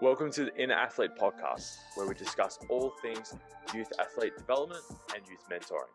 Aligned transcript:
Welcome 0.00 0.30
to 0.32 0.44
the 0.44 0.56
Inner 0.62 0.74
Athlete 0.74 1.12
Podcast, 1.18 1.78
where 1.94 2.06
we 2.06 2.14
discuss 2.14 2.58
all 2.68 2.92
things 3.02 3.34
youth 3.74 3.92
athlete 3.98 4.36
development 4.36 4.82
and 5.14 5.22
youth 5.28 5.40
mentoring. 5.50 5.88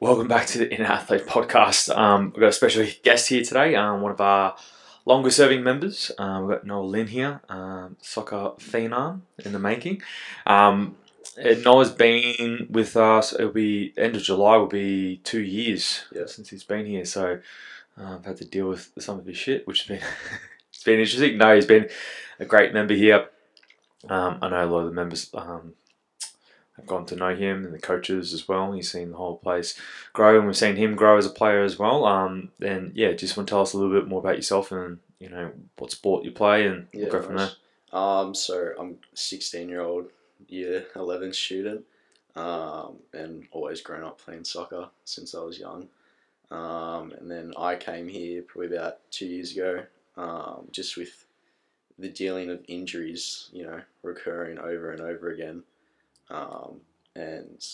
Welcome 0.00 0.28
back 0.28 0.46
to 0.48 0.58
the 0.58 0.72
Inner 0.72 0.84
Athlete 0.86 1.26
Podcast. 1.26 1.94
Um, 1.96 2.26
we've 2.34 2.40
got 2.40 2.48
a 2.48 2.52
special 2.52 2.86
guest 3.02 3.28
here 3.28 3.42
today, 3.42 3.74
um, 3.74 4.00
one 4.00 4.12
of 4.12 4.20
our 4.20 4.56
longer 5.04 5.30
serving 5.30 5.62
members. 5.62 6.12
Um, 6.18 6.46
we've 6.46 6.56
got 6.56 6.66
Noah 6.66 6.84
Lynn 6.84 7.08
here, 7.08 7.40
um, 7.48 7.96
soccer 8.00 8.52
phenom 8.58 9.22
in 9.44 9.52
the 9.52 9.58
making. 9.58 10.02
Um, 10.46 10.96
Noah's 11.36 11.90
been 11.90 12.68
with 12.70 12.96
us, 12.96 13.32
it'll 13.32 13.50
be 13.50 13.92
end 13.96 14.16
of 14.16 14.22
July, 14.22 14.56
will 14.56 14.66
be 14.66 15.20
two 15.24 15.42
years 15.42 16.04
Yeah. 16.14 16.26
since 16.26 16.50
he's 16.50 16.64
been 16.64 16.86
here. 16.86 17.04
So 17.04 17.40
uh, 18.00 18.14
I've 18.16 18.24
had 18.24 18.36
to 18.38 18.44
deal 18.44 18.68
with 18.68 18.92
some 18.98 19.18
of 19.18 19.26
his 19.26 19.36
shit, 19.36 19.66
which 19.66 19.82
has 19.82 19.88
been, 19.98 20.08
been 20.88 21.00
interesting. 21.00 21.38
No, 21.38 21.54
he's 21.54 21.66
been 21.66 21.88
a 22.40 22.44
great 22.44 22.72
member 22.72 22.94
here. 22.94 23.28
Um, 24.08 24.38
I 24.40 24.48
know 24.48 24.64
a 24.64 24.66
lot 24.66 24.80
of 24.80 24.86
the 24.86 24.92
members 24.92 25.30
um, 25.34 25.74
have 26.76 26.86
gone 26.86 27.04
to 27.06 27.16
know 27.16 27.34
him 27.34 27.64
and 27.64 27.74
the 27.74 27.78
coaches 27.78 28.32
as 28.32 28.48
well. 28.48 28.72
He's 28.72 28.90
seen 28.90 29.10
the 29.10 29.16
whole 29.16 29.36
place 29.36 29.78
grow, 30.12 30.38
and 30.38 30.46
we've 30.46 30.56
seen 30.56 30.76
him 30.76 30.96
grow 30.96 31.18
as 31.18 31.26
a 31.26 31.30
player 31.30 31.62
as 31.62 31.78
well. 31.78 32.04
Um, 32.06 32.50
and 32.60 32.92
yeah, 32.94 33.12
just 33.12 33.36
want 33.36 33.48
to 33.48 33.52
tell 33.52 33.62
us 33.62 33.74
a 33.74 33.78
little 33.78 33.98
bit 34.00 34.08
more 34.08 34.20
about 34.20 34.36
yourself 34.36 34.72
and 34.72 34.98
you 35.18 35.28
know 35.28 35.50
what 35.76 35.90
sport 35.90 36.24
you 36.24 36.30
play, 36.30 36.66
and 36.66 36.86
we'll 36.94 37.10
go 37.10 37.22
from 37.22 37.36
there. 37.36 37.50
Um, 37.92 38.34
so 38.34 38.72
I'm 38.78 38.98
16 39.14 39.68
year 39.68 39.80
old 39.80 40.10
year 40.46 40.86
11 40.94 41.32
student, 41.32 41.84
um, 42.36 42.96
and 43.12 43.46
always 43.50 43.80
grown 43.80 44.04
up 44.04 44.20
playing 44.20 44.44
soccer 44.44 44.88
since 45.04 45.34
I 45.34 45.40
was 45.40 45.58
young. 45.58 45.88
Um, 46.50 47.12
and 47.18 47.30
then 47.30 47.52
I 47.58 47.76
came 47.76 48.08
here 48.08 48.42
probably 48.42 48.76
about 48.76 48.98
two 49.10 49.26
years 49.26 49.52
ago, 49.52 49.84
um, 50.18 50.68
just 50.72 50.96
with 50.96 51.24
the 51.98 52.08
dealing 52.08 52.50
of 52.50 52.64
injuries, 52.68 53.48
you 53.52 53.64
know, 53.64 53.80
recurring 54.02 54.58
over 54.58 54.92
and 54.92 55.00
over 55.00 55.30
again. 55.30 55.62
Um, 56.28 56.80
and 57.16 57.64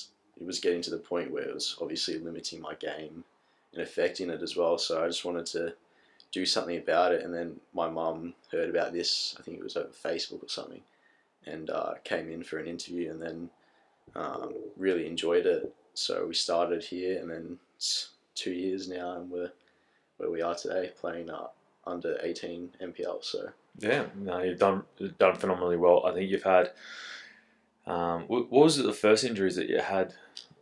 it 0.41 0.47
was 0.47 0.61
getting 0.61 0.83
to 0.83 0.91
the 0.91 0.99
point 0.99 1.31
where 1.31 1.43
it 1.43 1.55
was 1.55 1.77
obviously 1.81 2.19
limiting 2.19 2.61
my 2.61 2.75
game 2.75 3.25
and 3.73 3.83
affecting 3.83 4.31
it 4.31 4.43
as 4.43 4.57
well. 4.57 4.79
So 4.79 5.03
I 5.03 5.09
just 5.09 5.25
wanted 5.25 5.47
to 5.47 5.75
do 6.33 6.47
something 6.47 6.77
about 6.77 7.13
it. 7.13 7.25
And 7.25 7.35
then 7.35 7.61
my 7.73 7.89
mum 7.89 8.35
heard 8.53 8.71
about 8.71 8.93
this, 8.93 9.35
I 9.39 9.43
think 9.43 9.59
it 9.59 9.65
was 9.65 9.77
over 9.77 9.89
Facebook 9.89 10.45
or 10.45 10.49
something, 10.49 10.83
and 11.47 11.71
uh, 11.71 11.95
came 12.05 12.31
in 12.31 12.45
for 12.45 12.59
an 12.59 12.67
interview 12.67 13.11
and 13.11 13.21
then 13.21 13.51
um, 14.15 14.55
really 14.77 15.07
enjoyed 15.07 15.47
it. 15.47 15.75
So 15.95 16.27
we 16.27 16.35
started 16.35 16.83
here, 16.83 17.21
and 17.21 17.31
then 17.31 17.59
it's 17.77 18.11
two 18.35 18.53
years 18.53 18.89
now, 18.89 19.13
and 19.13 19.31
we're 19.31 19.53
where 20.17 20.31
we 20.31 20.43
are 20.43 20.55
today, 20.55 20.91
playing 21.01 21.31
uh, 21.31 21.47
under 21.87 22.19
18 22.23 22.71
NPL. 22.83 23.23
So 23.25 23.51
Yeah, 23.79 24.07
no, 24.17 24.43
you've 24.43 24.59
done 24.59 24.85
done 25.19 25.37
phenomenally 25.37 25.77
well. 25.77 26.07
I 26.07 26.13
think 26.13 26.31
you've 26.31 26.43
had. 26.43 26.73
Um, 27.87 28.23
what, 28.29 28.51
was 28.51 28.79
it? 28.79 28.85
The 28.85 28.93
first 28.93 29.25
injuries 29.25 29.57
that 29.57 29.69
you 29.69 29.79
had 29.79 30.15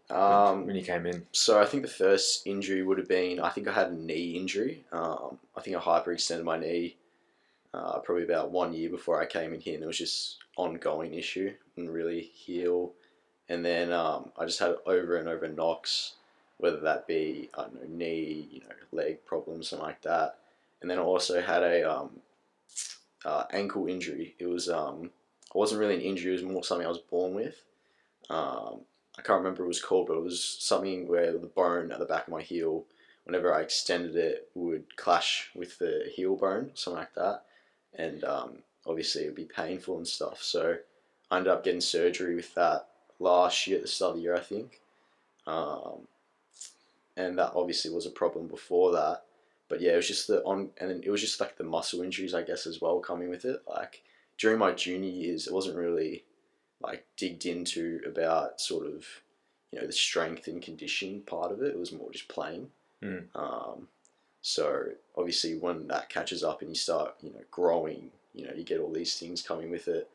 when- 0.08 0.20
um, 0.20 0.66
when 0.66 0.76
you 0.76 0.82
came 0.82 1.06
in? 1.06 1.26
So 1.32 1.60
I 1.60 1.64
think 1.66 1.82
the 1.84 1.88
first 1.88 2.46
injury 2.46 2.82
would 2.82 2.98
have 2.98 3.08
been 3.08 3.40
I 3.40 3.48
think 3.50 3.68
I 3.68 3.72
had 3.72 3.88
a 3.88 3.94
knee 3.94 4.36
injury. 4.36 4.84
Um, 4.92 5.38
I 5.56 5.60
think 5.60 5.76
I 5.76 5.80
hyperextended 5.80 6.44
my 6.44 6.58
knee 6.58 6.96
uh, 7.74 7.98
probably 8.00 8.24
about 8.24 8.50
one 8.50 8.74
year 8.74 8.90
before 8.90 9.20
I 9.20 9.26
came 9.26 9.54
in 9.54 9.60
here, 9.60 9.74
and 9.74 9.82
it 9.82 9.86
was 9.86 9.98
just 9.98 10.38
ongoing 10.56 11.14
issue 11.14 11.52
and 11.76 11.90
really 11.90 12.20
heal. 12.20 12.92
And 13.48 13.64
then 13.64 13.92
um, 13.92 14.30
I 14.38 14.44
just 14.44 14.58
had 14.58 14.76
over 14.86 15.16
and 15.16 15.28
over 15.28 15.48
knocks, 15.48 16.14
whether 16.58 16.80
that 16.80 17.06
be 17.06 17.48
I 17.56 17.62
don't 17.62 17.74
know 17.74 17.88
knee, 17.88 18.48
you 18.50 18.60
know, 18.60 18.74
leg 18.92 19.24
problems, 19.24 19.68
something 19.68 19.86
like 19.86 20.02
that. 20.02 20.38
And 20.82 20.90
then 20.90 20.98
I 20.98 21.02
also 21.02 21.40
had 21.40 21.62
a 21.62 21.90
um, 21.90 22.10
uh, 23.24 23.44
ankle 23.52 23.86
injury. 23.86 24.34
It 24.38 24.46
was 24.46 24.68
um, 24.68 25.10
it 25.46 25.54
wasn't 25.54 25.80
really 25.80 25.94
an 25.94 26.00
injury; 26.00 26.32
it 26.32 26.42
was 26.42 26.42
more 26.42 26.64
something 26.64 26.86
I 26.86 26.90
was 26.90 26.98
born 26.98 27.34
with. 27.34 27.62
Um, 28.28 28.80
I 29.18 29.22
can't 29.22 29.38
remember 29.38 29.62
what 29.62 29.66
it 29.66 29.68
was 29.68 29.82
called, 29.82 30.08
but 30.08 30.16
it 30.16 30.22
was 30.22 30.42
something 30.60 31.06
where 31.06 31.32
the 31.32 31.46
bone 31.46 31.92
at 31.92 31.98
the 31.98 32.04
back 32.04 32.26
of 32.26 32.32
my 32.32 32.42
heel, 32.42 32.84
whenever 33.24 33.54
I 33.54 33.60
extended 33.60 34.16
it, 34.16 34.48
would 34.54 34.96
clash 34.96 35.50
with 35.54 35.78
the 35.78 36.10
heel 36.14 36.34
bone, 36.34 36.70
something 36.74 36.98
like 36.98 37.14
that. 37.14 37.42
And 37.94 38.24
um, 38.24 38.58
obviously, 38.86 39.22
it 39.22 39.26
would 39.26 39.34
be 39.36 39.44
painful 39.44 39.98
and 39.98 40.08
stuff. 40.08 40.42
So 40.42 40.76
I 41.30 41.36
ended 41.36 41.52
up 41.52 41.64
getting 41.64 41.80
surgery 41.80 42.34
with 42.34 42.54
that 42.54 42.88
last 43.18 43.66
year 43.66 43.76
at 43.76 43.82
the 43.82 43.88
start 43.88 44.12
of 44.12 44.16
the 44.16 44.22
year, 44.22 44.36
I 44.36 44.40
think. 44.40 44.80
Um, 45.46 46.08
and 47.16 47.38
that 47.38 47.52
obviously 47.54 47.90
was 47.90 48.06
a 48.06 48.10
problem 48.10 48.48
before 48.48 48.92
that. 48.92 49.24
But 49.72 49.80
yeah, 49.80 49.92
it 49.92 49.96
was 49.96 50.08
just 50.08 50.26
the 50.26 50.42
on, 50.44 50.68
and 50.76 50.90
then 50.90 51.00
it 51.02 51.08
was 51.08 51.22
just 51.22 51.40
like 51.40 51.56
the 51.56 51.64
muscle 51.64 52.02
injuries, 52.02 52.34
I 52.34 52.42
guess, 52.42 52.66
as 52.66 52.82
well, 52.82 53.00
coming 53.00 53.30
with 53.30 53.46
it. 53.46 53.62
Like 53.66 54.02
during 54.36 54.58
my 54.58 54.72
junior 54.72 55.08
years, 55.08 55.46
it 55.46 55.54
wasn't 55.54 55.78
really 55.78 56.24
like 56.82 57.06
digged 57.16 57.46
into 57.46 58.02
about 58.06 58.60
sort 58.60 58.86
of 58.86 59.06
you 59.70 59.80
know 59.80 59.86
the 59.86 59.92
strength 59.94 60.46
and 60.46 60.60
conditioning 60.60 61.22
part 61.22 61.52
of 61.52 61.62
it. 61.62 61.68
It 61.68 61.78
was 61.78 61.90
more 61.90 62.12
just 62.12 62.28
playing. 62.28 62.68
Mm. 63.02 63.34
Um, 63.34 63.88
so 64.42 64.88
obviously, 65.16 65.56
when 65.56 65.88
that 65.88 66.10
catches 66.10 66.44
up 66.44 66.60
and 66.60 66.68
you 66.68 66.76
start 66.76 67.14
you 67.22 67.30
know 67.30 67.40
growing, 67.50 68.10
you 68.34 68.44
know 68.44 68.52
you 68.54 68.64
get 68.64 68.78
all 68.78 68.92
these 68.92 69.18
things 69.18 69.40
coming 69.40 69.70
with 69.70 69.88
it. 69.88 70.06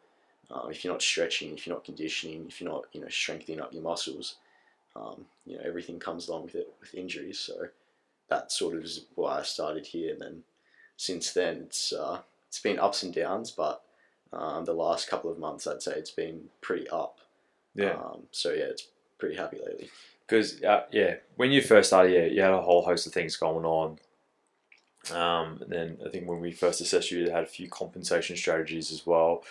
Um, 0.52 0.70
if 0.70 0.84
you're 0.84 0.94
not 0.94 1.02
stretching, 1.02 1.56
if 1.56 1.66
you're 1.66 1.76
not 1.76 1.84
conditioning, 1.84 2.46
if 2.48 2.62
you're 2.62 2.70
not 2.70 2.84
you 2.94 3.02
know 3.02 3.10
strengthening 3.10 3.60
up 3.60 3.74
your 3.74 3.82
muscles, 3.82 4.36
um, 4.96 5.26
you 5.48 5.58
know 5.58 5.64
everything 5.66 5.98
comes 5.98 6.28
along 6.28 6.44
with 6.44 6.54
it 6.54 6.72
with 6.80 6.94
injuries. 6.94 7.40
So 7.40 7.70
that 8.30 8.52
sort 8.52 8.76
of 8.76 8.84
is 8.84 9.06
why 9.16 9.40
I 9.40 9.44
started 9.44 9.88
here, 9.88 10.14
and 10.14 10.22
then 10.22 10.44
since 10.98 11.34
then 11.34 11.58
it's 11.58 11.94
uh, 11.94 12.22
it's 12.48 12.60
been 12.60 12.80
ups 12.80 13.04
and 13.04 13.14
downs, 13.14 13.52
but 13.52 13.84
um, 14.34 14.66
the 14.66 14.74
last 14.74 15.10
couple 15.10 15.32
of 15.32 15.40
months, 15.40 15.68
I'd 15.68 15.82
say 15.82 15.94
it's 15.94 16.12
been 16.12 16.46
pretty 16.62 16.88
up. 16.90 17.20
Yeah, 17.76 17.92
Um, 17.94 18.24
so 18.32 18.52
yeah, 18.52 18.66
it's 18.66 18.88
pretty 19.20 19.36
happy 19.36 19.58
lately. 19.66 19.90
because 20.28 20.64
uh, 20.64 20.84
yeah, 20.92 21.16
when 21.36 21.52
you 21.52 21.62
first 21.62 21.90
started, 21.90 22.12
yeah, 22.14 22.26
you 22.26 22.42
had 22.42 22.54
a 22.54 22.62
whole 22.62 22.84
host 22.84 23.08
of 23.08 23.14
things 23.14 23.36
going 23.38 23.66
on. 23.66 24.00
Um, 25.12 25.60
and 25.62 25.72
then 25.72 25.98
I 26.06 26.10
think 26.10 26.28
when 26.28 26.42
we 26.42 26.52
first 26.52 26.82
assessed 26.82 27.12
you, 27.12 27.20
you 27.20 27.32
had 27.32 27.44
a 27.44 27.48
few 27.48 27.70
compensation 27.70 28.36
strategies 28.36 28.92
as 28.92 29.06
well. 29.06 29.44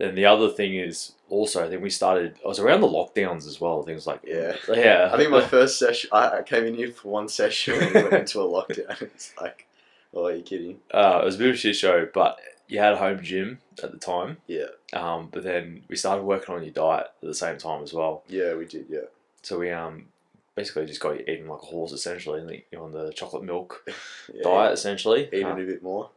Then 0.00 0.14
the 0.14 0.24
other 0.24 0.48
thing 0.48 0.74
is 0.74 1.12
also 1.28 1.64
I 1.64 1.68
think 1.68 1.82
we 1.82 1.90
started. 1.90 2.36
I 2.44 2.48
was 2.48 2.58
around 2.58 2.80
the 2.80 2.88
lockdowns 2.88 3.46
as 3.46 3.60
well. 3.60 3.82
Things 3.82 4.06
like 4.06 4.20
Yeah. 4.24 4.56
yeah. 4.68 5.10
I 5.12 5.16
think 5.18 5.30
my 5.30 5.46
first 5.46 5.78
session, 5.78 6.08
I, 6.12 6.42
came 6.42 6.64
in 6.64 6.74
here 6.74 6.90
for 6.90 7.08
one 7.10 7.28
session 7.28 7.74
and 7.82 7.92
went 7.94 8.12
into 8.14 8.40
a 8.40 8.44
lockdown. 8.56 9.00
It's 9.14 9.34
like, 9.40 9.66
oh, 10.14 10.24
are 10.26 10.34
you 10.34 10.42
kidding? 10.42 10.78
uh, 10.92 11.20
it 11.22 11.26
was 11.26 11.34
a 11.36 11.38
bit 11.38 11.48
of 11.50 11.54
a 11.54 11.58
shit 11.58 11.76
show, 11.76 12.08
but 12.14 12.38
you 12.66 12.78
had 12.78 12.94
a 12.94 12.96
home 12.96 13.20
gym 13.22 13.58
at 13.82 13.92
the 13.92 13.98
time. 13.98 14.38
Yeah, 14.46 14.68
Um, 14.94 15.28
but 15.30 15.42
then 15.42 15.82
we 15.88 15.96
started 15.96 16.22
working 16.24 16.54
on 16.54 16.62
your 16.62 16.72
diet 16.72 17.08
at 17.22 17.28
the 17.28 17.34
same 17.34 17.58
time 17.58 17.82
as 17.82 17.92
well. 17.92 18.22
yeah, 18.28 18.54
we 18.54 18.64
did. 18.64 18.86
Yeah, 18.88 19.08
So 19.42 19.58
we 19.58 19.70
um 19.70 20.06
basically 20.54 20.86
just 20.86 21.00
got 21.00 21.18
you 21.18 21.24
eating 21.28 21.46
like 21.48 21.62
a 21.62 21.66
horse 21.66 21.92
essentially, 21.92 22.40
and 22.40 22.50
you 22.72 22.78
on 22.82 22.92
the 22.92 23.12
chocolate 23.12 23.44
milk 23.44 23.84
yeah 24.34 24.42
diet 24.42 24.72
essentially. 24.72 25.28
Eating 25.32 25.46
Uh, 25.46 25.56
a 25.56 25.72
bit 25.74 25.82
more. 25.82 26.08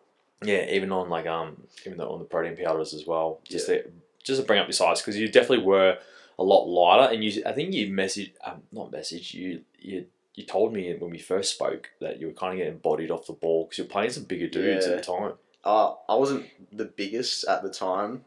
Yeah, 0.45 0.65
even 0.71 0.91
on 0.91 1.09
like 1.09 1.25
um 1.27 1.63
even 1.85 1.97
though 1.97 2.11
on 2.11 2.19
the 2.19 2.25
protein 2.25 2.55
powders 2.57 2.93
as 2.93 3.05
well, 3.05 3.39
just 3.47 3.67
Yeah. 3.69 3.77
to 3.83 3.91
just 4.23 4.39
to 4.41 4.47
bring 4.47 4.59
up 4.59 4.67
your 4.67 4.73
size 4.73 5.01
because 5.01 5.17
you 5.17 5.27
definitely 5.27 5.65
were 5.65 5.97
a 6.39 6.43
lot 6.43 6.65
lighter, 6.65 7.13
and 7.13 7.23
you 7.23 7.43
I 7.45 7.51
think 7.53 7.73
you 7.73 7.91
message 7.93 8.33
um 8.43 8.63
not 8.71 8.91
message 8.91 9.33
you 9.33 9.61
you. 9.79 10.05
You 10.35 10.45
told 10.45 10.73
me 10.73 10.91
when 10.95 11.11
we 11.11 11.19
first 11.19 11.53
spoke 11.53 11.91
that 12.01 12.19
you 12.19 12.25
were 12.25 12.33
kind 12.33 12.53
of 12.53 12.57
getting 12.57 12.79
bodied 12.79 13.11
off 13.11 13.27
the 13.27 13.33
ball 13.33 13.65
because 13.65 13.77
you're 13.77 13.85
playing 13.85 14.09
some 14.09 14.23
bigger 14.23 14.47
dudes 14.47 14.87
Yeah. 14.87 14.93
at 14.93 14.97
the 14.97 15.03
time. 15.03 15.33
Uh, 15.63 15.93
I 16.09 16.15
wasn't 16.15 16.47
the 16.71 16.85
biggest 16.85 17.45
at 17.47 17.61
the 17.61 17.69
time, 17.69 18.25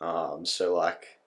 um, 0.00 0.46
so 0.46 0.74
like, 0.76 1.18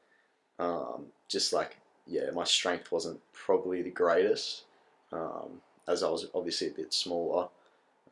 um, 0.57 1.07
just 1.27 1.51
like 1.53 1.77
yeah, 2.07 2.29
my 2.31 2.45
strength 2.45 2.91
wasn't 2.93 3.19
probably 3.33 3.81
the 3.81 3.89
greatest, 3.91 4.63
um, 5.11 5.61
as 5.87 6.01
I 6.01 6.09
was 6.09 6.27
obviously 6.33 6.67
a 6.67 6.71
bit 6.71 6.93
smaller. 6.93 7.49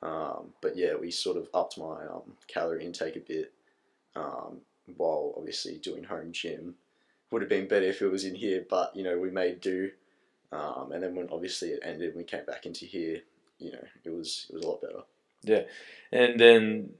Um, 0.02 0.54
but 0.62 0.78
yeah, 0.78 0.96
we 0.96 1.12
sort 1.12 1.38
of 1.38 1.50
upped 1.54 1.78
my 1.78 2.06
um, 2.06 2.34
calorie 2.48 2.86
intake 2.86 3.18
a 3.18 3.20
bit, 3.20 3.52
um, 4.16 4.60
while 4.98 5.34
obviously 5.38 5.78
doing 5.78 6.04
home 6.04 6.32
gym. 6.32 6.76
Would 7.32 7.44
have 7.44 7.50
been 7.50 7.68
better 7.68 7.86
if 7.86 8.02
it 8.02 8.08
was 8.08 8.26
in 8.26 8.34
here, 8.34 8.66
but 8.68 8.96
you 8.96 9.04
know 9.04 9.20
we 9.20 9.30
made 9.30 9.62
do. 9.62 9.92
Um, 10.52 10.92
and 10.94 11.04
then 11.04 11.16
when 11.16 11.30
obviously 11.32 11.70
it 11.70 11.82
ended, 11.84 12.16
we 12.16 12.24
came 12.24 12.46
back 12.46 12.66
into 12.66 12.86
here. 12.86 13.22
You 13.60 13.74
know, 13.74 13.86
it 14.04 14.10
was 14.10 14.48
it 14.50 14.56
was 14.56 14.64
a 14.64 14.68
lot 14.68 14.82
better. 14.82 15.02
Yeah, 15.44 15.64
and 16.12 16.40
then 16.40 16.92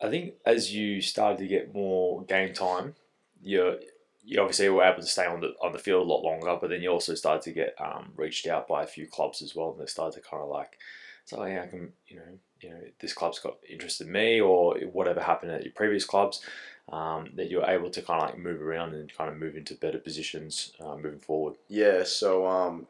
I 0.00 0.10
think 0.10 0.34
as 0.44 0.74
you 0.74 1.00
started 1.00 1.38
to 1.38 1.46
get 1.46 1.74
more 1.74 2.22
game 2.24 2.52
time, 2.52 2.94
you 3.42 3.78
you 4.24 4.40
obviously 4.40 4.68
were 4.68 4.84
able 4.84 5.00
to 5.00 5.06
stay 5.06 5.26
on 5.26 5.40
the 5.40 5.54
on 5.60 5.72
the 5.72 5.78
field 5.78 6.06
a 6.06 6.10
lot 6.10 6.22
longer. 6.22 6.56
But 6.60 6.70
then 6.70 6.82
you 6.82 6.90
also 6.90 7.14
started 7.14 7.42
to 7.42 7.52
get 7.52 7.74
um, 7.80 8.12
reached 8.16 8.46
out 8.46 8.68
by 8.68 8.82
a 8.82 8.86
few 8.86 9.06
clubs 9.06 9.42
as 9.42 9.54
well, 9.56 9.72
and 9.72 9.80
they 9.80 9.86
started 9.86 10.22
to 10.22 10.28
kind 10.28 10.42
of 10.42 10.48
like, 10.48 10.78
so 11.24 11.44
yeah, 11.44 11.62
I 11.62 11.66
can 11.66 11.92
you 12.08 12.16
know 12.16 12.38
you 12.60 12.70
know 12.70 12.80
this 13.00 13.12
club's 13.12 13.38
got 13.38 13.56
interest 13.68 14.00
in 14.00 14.10
me 14.10 14.40
or 14.40 14.74
whatever 14.92 15.20
happened 15.20 15.52
at 15.52 15.64
your 15.64 15.72
previous 15.72 16.04
clubs. 16.04 16.40
Um, 16.88 17.30
that 17.36 17.48
you're 17.48 17.64
able 17.64 17.90
to 17.90 18.02
kind 18.02 18.22
of 18.22 18.30
like 18.30 18.38
move 18.38 18.60
around 18.60 18.92
and 18.94 19.10
kind 19.16 19.30
of 19.30 19.36
move 19.36 19.56
into 19.56 19.74
better 19.76 19.98
positions 19.98 20.72
uh, 20.84 20.96
moving 20.96 21.20
forward. 21.20 21.54
Yeah, 21.68 22.02
so 22.02 22.44
um, 22.44 22.88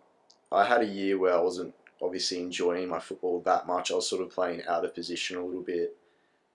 I 0.50 0.64
had 0.64 0.81
a 0.81 0.87
year 0.87 1.19
where 1.19 1.34
I 1.34 1.40
wasn't 1.40 1.75
obviously 2.00 2.40
enjoying 2.40 2.88
my 2.88 2.99
football 2.99 3.43
that 3.43 3.67
much. 3.67 3.93
I 3.93 3.94
was 3.94 4.08
sort 4.08 4.23
of 4.23 4.31
playing 4.31 4.62
out 4.67 4.84
of 4.84 4.94
position 4.94 5.37
a 5.37 5.44
little 5.44 5.62
bit, 5.62 5.94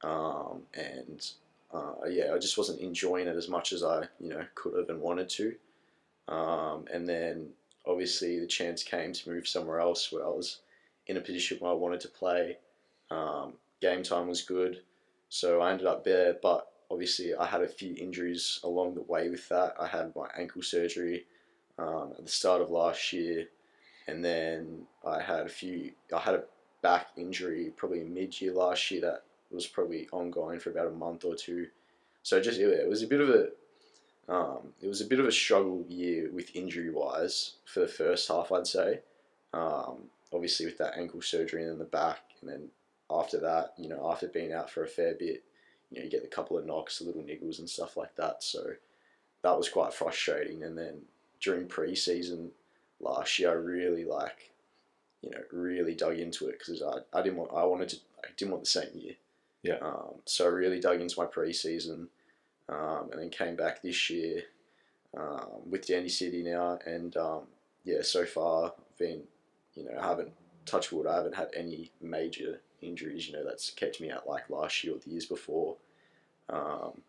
um, 0.04 0.64
and 0.74 1.26
uh, 1.72 2.08
yeah, 2.10 2.34
I 2.34 2.40
just 2.40 2.58
wasn't 2.58 2.82
enjoying 2.82 3.28
it 3.28 3.36
as 3.36 3.48
much 3.48 3.72
as 3.72 3.84
I 3.84 4.08
you 4.20 4.30
know 4.30 4.44
could 4.56 4.76
have 4.78 4.90
and 4.90 5.00
wanted 5.00 5.30
to. 5.30 5.56
Um, 6.28 6.86
and 6.92 7.08
then 7.08 7.50
obviously 7.86 8.40
the 8.40 8.48
chance 8.48 8.84
came 8.84 9.14
to 9.14 9.30
move 9.30 9.48
somewhere 9.48 9.80
else 9.80 10.12
where 10.12 10.26
I 10.26 10.30
was 10.30 10.60
in 11.08 11.18
a 11.18 11.22
position 11.22 11.58
where 11.60 11.72
I 11.72 11.76
wanted 11.76 12.02
to 12.02 12.10
play. 12.10 12.58
Um, 13.10 13.54
game 13.82 14.04
time 14.04 14.28
was 14.28 14.42
good, 14.42 14.82
so 15.30 15.62
I 15.62 15.72
ended 15.72 15.88
up 15.88 16.04
there. 16.04 16.36
But 16.42 16.72
obviously, 16.92 17.36
I 17.36 17.46
had 17.46 17.62
a 17.62 17.68
few 17.68 17.96
injuries 17.96 18.60
along 18.64 18.96
the 18.96 19.02
way 19.02 19.30
with 19.30 19.48
that. 19.50 19.76
I 19.80 19.88
had 19.88 20.16
my 20.16 20.28
ankle 20.38 20.62
surgery 20.62 21.26
um, 21.78 22.14
at 22.18 22.26
the 22.26 22.32
start 22.32 22.62
of 22.62 22.70
last 22.70 23.14
year, 23.14 23.48
and 24.08 24.24
then 24.24 24.84
I 25.06 25.22
had 25.22 25.46
a 25.46 25.50
few. 25.50 25.92
I 26.16 26.20
had 26.20 26.36
a 26.36 26.44
back 26.82 27.08
injury 27.18 27.72
probably 27.76 28.04
mid 28.04 28.40
year 28.40 28.54
last 28.54 28.92
year 28.92 29.02
that 29.02 29.24
was 29.52 29.66
probably 29.66 30.08
ongoing 30.12 30.60
for 30.60 30.70
about 30.72 30.88
a 30.88 30.92
month 30.92 31.26
or 31.26 31.36
two. 31.36 31.68
So 32.24 32.40
just 32.42 32.60
it, 32.60 32.90
was 32.90 33.04
a 33.04 33.08
bit 33.08 33.22
of 33.22 33.30
a 33.30 33.48
um, 34.30 34.74
it 34.82 34.88
was 34.88 35.02
a 35.02 35.06
bit 35.06 35.20
of 35.20 35.26
a 35.26 35.32
struggle 35.32 35.86
year 35.88 36.30
with 36.34 36.56
injury 36.56 36.90
wise 36.90 37.54
for 37.66 37.80
the 37.80 37.88
first 37.88 38.28
half, 38.28 38.52
I'd 38.52 38.68
say. 38.68 39.00
Um, 39.54 40.10
obviously, 40.34 40.66
with 40.66 40.78
that 40.78 40.98
ankle 40.98 41.22
surgery 41.22 41.64
and 41.64 41.72
then 41.72 41.80
the 41.80 41.86
back, 41.86 42.20
and 42.42 42.50
then 42.50 42.70
after 43.10 43.40
that, 43.40 43.74
you 43.78 43.88
know, 43.88 44.10
after 44.12 44.28
being 44.28 44.54
out 44.54 44.70
for 44.70 44.84
a 44.84 44.88
fair 44.88 45.14
bit, 45.14 45.44
you 45.90 46.00
know, 46.00 46.04
you 46.06 46.12
get 46.12 46.24
a 46.24 46.28
couple 46.28 46.58
of 46.58 46.66
knocks, 46.66 47.02
little 47.02 47.24
niggles, 47.24 47.60
and 47.60 47.70
stuff 47.70 47.96
like 47.96 48.16
that. 48.16 48.44
So 48.44 48.74
that 49.44 49.58
was 49.58 49.70
quite 49.70 49.94
frustrating. 49.94 50.64
And 50.64 50.78
then 50.78 51.02
during 51.40 51.68
pre-season 51.68 52.52
last 53.00 53.40
year, 53.40 53.52
I 53.52 53.54
really 53.54 54.04
like, 54.04 54.52
you 55.22 55.30
know, 55.30 55.42
really 55.52 55.96
dug 55.96 56.20
into 56.20 56.48
it 56.48 56.60
because 56.60 56.82
I, 56.82 57.18
I 57.18 57.22
didn't 57.22 57.38
want 57.38 57.52
I 57.56 57.64
wanted 57.64 57.90
to 57.90 57.98
I 58.24 58.28
didn't 58.36 58.52
want 58.52 58.64
the 58.64 58.70
same 58.70 58.90
year. 58.96 59.16
Yeah. 59.64 59.78
Um, 59.82 60.16
so 60.26 60.46
I 60.46 60.50
really 60.50 60.80
dug 60.80 61.02
into 61.02 61.20
my 61.20 61.26
pre-season, 61.26 62.10
um, 62.70 63.10
and 63.12 63.22
then 63.22 63.30
came 63.30 63.56
back 63.56 63.82
this 63.82 64.10
year 64.10 64.44
um, 65.18 65.62
with 65.70 65.88
Dandy 65.88 66.10
City 66.10 66.44
now, 66.44 66.80
and 66.86 67.16
um, 67.18 67.42
yeah, 67.84 68.02
so 68.02 68.26
far 68.26 68.66
I've 68.66 68.98
been, 68.98 69.24
you 69.78 69.86
know, 69.86 69.98
I 70.00 70.08
haven't 70.08 70.32
touched 70.66 70.92
wood. 70.92 71.08
I 71.08 71.16
haven't 71.16 71.36
had 71.36 71.50
any 71.56 71.92
major 72.02 72.60
injuries. 72.82 73.28
You 73.28 73.34
know, 73.34 73.44
that's 73.46 73.70
kept 73.70 74.02
me 74.02 74.12
out 74.12 74.28
like 74.28 74.50
last 74.50 74.84
year 74.84 74.96
or 74.96 75.00
the 75.00 75.10
years 75.12 75.26
before. 75.26 75.78
Um, 76.50 77.02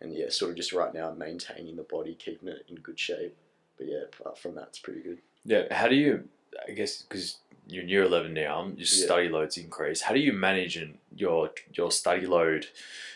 and 0.00 0.12
yeah, 0.12 0.28
sort 0.28 0.50
of 0.50 0.56
just 0.56 0.72
right 0.72 0.92
now 0.92 1.10
maintaining 1.12 1.76
the 1.76 1.82
body, 1.82 2.14
keeping 2.14 2.48
it 2.48 2.66
in 2.68 2.76
good 2.76 2.98
shape. 2.98 3.36
But 3.78 3.88
yeah, 3.88 4.02
apart 4.12 4.38
from 4.38 4.54
that, 4.56 4.68
it's 4.68 4.78
pretty 4.78 5.00
good. 5.00 5.18
Yeah. 5.44 5.72
How 5.72 5.88
do 5.88 5.94
you? 5.94 6.28
I 6.66 6.72
guess 6.72 7.02
because 7.02 7.38
you're 7.66 7.82
in 7.82 7.88
year 7.88 8.04
eleven 8.04 8.34
now, 8.34 8.64
your 8.66 8.76
Yeah. 8.78 8.84
study 9.06 9.28
loads 9.28 9.56
increase. 9.56 10.02
How 10.02 10.14
do 10.14 10.20
you 10.20 10.32
manage 10.32 10.82
your 11.14 11.50
your 11.72 11.90
study 11.90 12.26
load? 12.26 12.66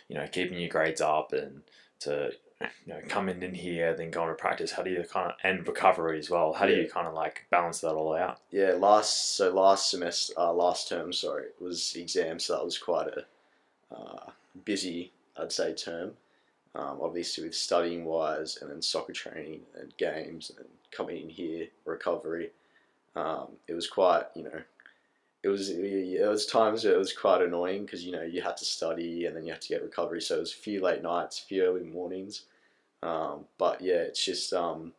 You 0.09 0.17
know, 0.17 0.27
keeping 0.27 0.59
your 0.59 0.69
grades 0.69 1.01
up 1.01 1.33
and 1.33 1.63
to 2.01 2.33
you 2.61 2.69
know 2.95 3.01
coming 3.09 3.43
in 3.43 3.55
here, 3.55 3.95
then 3.95 4.11
going 4.11 4.29
to 4.29 4.35
practice. 4.35 4.73
How 4.73 4.83
do 4.83 4.91
you 4.91 5.03
kind 5.11 5.31
of 5.31 5.37
and 5.43 5.67
recovery 5.67 6.19
as 6.19 6.31
well? 6.31 6.53
How 6.53 6.67
do 6.67 6.73
Yeah. 6.73 6.83
you 6.83 6.89
kind 6.89 7.07
of 7.07 7.15
like 7.15 7.47
balance 7.51 7.81
that 7.81 7.93
all 7.95 8.15
out? 8.15 8.41
Yeah, 8.51 8.73
last 8.73 9.35
so 9.37 9.51
last 9.53 9.91
semester, 9.91 10.35
uh, 10.37 10.53
last 10.53 10.89
term, 10.89 11.13
sorry, 11.13 11.47
was 11.61 11.95
exams. 11.97 12.45
So 12.45 12.55
that 12.57 12.65
was 12.65 12.79
quite 12.79 13.09
a 13.09 13.25
uh, 13.95 14.31
busy, 14.65 15.13
I'd 15.37 15.53
say, 15.53 15.75
term. 15.75 16.17
Um, 16.75 16.99
obviously, 17.03 17.45
with 17.45 17.55
studying 17.55 18.05
wise, 18.05 18.59
and 18.61 18.71
then 18.71 18.83
soccer 18.83 19.13
training 19.13 19.63
and 19.79 19.97
games, 19.97 20.53
and 20.57 20.69
coming 20.93 21.23
in 21.23 21.29
here, 21.29 21.69
recovery. 21.85 22.51
Um, 23.17 23.49
it 23.67 23.75
was 23.75 23.89
quite, 23.89 24.25
you 24.37 24.45
know, 24.45 24.63
it 25.43 25.49
was 25.49 25.71
it 25.71 26.29
was 26.29 26.47
times 26.47 26.85
where 26.85 26.95
it 26.95 26.99
was 26.99 27.13
quite 27.13 27.43
annoying 27.43 27.85
because 27.85 28.05
you 28.05 28.13
know 28.13 28.23
you 28.23 28.43
had 28.43 28.57
to 28.59 28.65
study 28.65 29.27
and 29.27 29.35
then 29.37 29.45
you 29.45 29.53
had 29.53 29.63
to 29.63 29.69
get 29.69 29.83
recovery. 29.83 30.21
So 30.21 30.37
it 30.37 30.41
was 30.41 30.53
a 30.53 30.57
few 30.57 30.83
late 30.83 31.03
nights, 31.03 31.41
a 31.41 31.45
few 31.45 31.65
early 31.65 31.83
mornings. 31.83 32.43
Um, 33.03 33.47
but 33.59 33.81
yeah, 33.81 34.03
it's 34.03 34.25
just 34.25 34.53
um, 34.53 34.93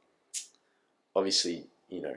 obviously 1.16 1.68
you 1.90 2.02
know 2.02 2.16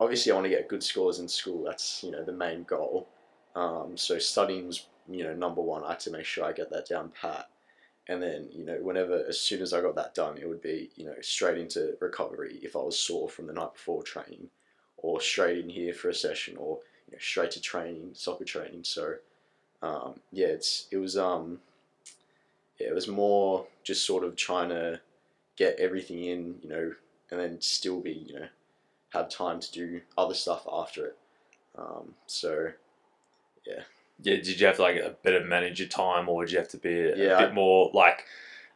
obviously 0.00 0.32
I 0.32 0.34
want 0.34 0.44
to 0.46 0.50
get 0.50 0.68
good 0.68 0.82
scores 0.82 1.18
in 1.18 1.28
school. 1.28 1.64
That's 1.64 2.02
you 2.02 2.10
know 2.10 2.24
the 2.24 2.32
main 2.32 2.64
goal. 2.64 3.08
Um, 3.54 3.96
so 3.96 4.18
studying 4.18 4.66
was 4.66 4.86
you 5.08 5.24
know 5.24 5.34
number 5.34 5.60
one. 5.60 5.84
I 5.84 5.90
had 5.90 6.00
to 6.00 6.10
make 6.10 6.24
sure 6.24 6.44
I 6.44 6.52
get 6.52 6.70
that 6.70 6.88
down 6.88 7.12
pat, 7.20 7.48
and 8.08 8.22
then 8.22 8.48
you 8.52 8.64
know 8.64 8.78
whenever 8.82 9.24
as 9.28 9.40
soon 9.40 9.62
as 9.62 9.72
I 9.72 9.80
got 9.80 9.94
that 9.96 10.14
done, 10.14 10.38
it 10.38 10.48
would 10.48 10.62
be 10.62 10.90
you 10.96 11.04
know 11.06 11.14
straight 11.20 11.58
into 11.58 11.96
recovery 12.00 12.58
if 12.62 12.76
I 12.76 12.80
was 12.80 12.98
sore 12.98 13.28
from 13.28 13.46
the 13.46 13.52
night 13.52 13.74
before 13.74 14.02
training, 14.02 14.48
or 14.98 15.20
straight 15.20 15.58
in 15.58 15.70
here 15.70 15.94
for 15.94 16.08
a 16.08 16.14
session, 16.14 16.56
or 16.56 16.80
you 17.08 17.12
know, 17.12 17.18
straight 17.20 17.52
to 17.52 17.60
training, 17.60 18.10
soccer 18.12 18.44
training. 18.44 18.84
So 18.84 19.14
um, 19.82 20.20
yeah, 20.32 20.48
it's 20.48 20.86
it 20.90 20.98
was 20.98 21.16
um 21.16 21.60
yeah 22.78 22.88
it 22.88 22.94
was 22.94 23.08
more 23.08 23.66
just 23.84 24.04
sort 24.06 24.24
of 24.24 24.36
trying 24.36 24.68
to 24.70 25.00
get 25.56 25.76
everything 25.78 26.24
in, 26.24 26.56
you 26.62 26.68
know, 26.68 26.92
and 27.30 27.40
then 27.40 27.60
still 27.60 28.00
be 28.00 28.12
you 28.12 28.34
know 28.38 28.46
have 29.10 29.28
time 29.30 29.60
to 29.60 29.72
do 29.72 30.00
other 30.18 30.34
stuff 30.34 30.66
after 30.70 31.06
it. 31.06 31.18
Um, 31.78 32.14
so 32.26 32.72
Yeah, 33.66 33.82
Yeah, 34.22 34.36
did 34.36 34.60
you 34.60 34.66
have 34.66 34.76
to 34.76 34.82
like 34.82 34.96
a 34.96 35.16
bit 35.22 35.34
of 35.34 35.46
manage 35.46 35.78
your 35.80 35.88
time, 35.88 36.28
or 36.28 36.44
did 36.44 36.52
you 36.52 36.58
have 36.58 36.68
to 36.68 36.76
be 36.78 37.00
a, 37.00 37.16
Yeah, 37.16 37.38
bit 37.38 37.50
I- 37.50 37.52
more 37.52 37.90
like, 37.94 38.24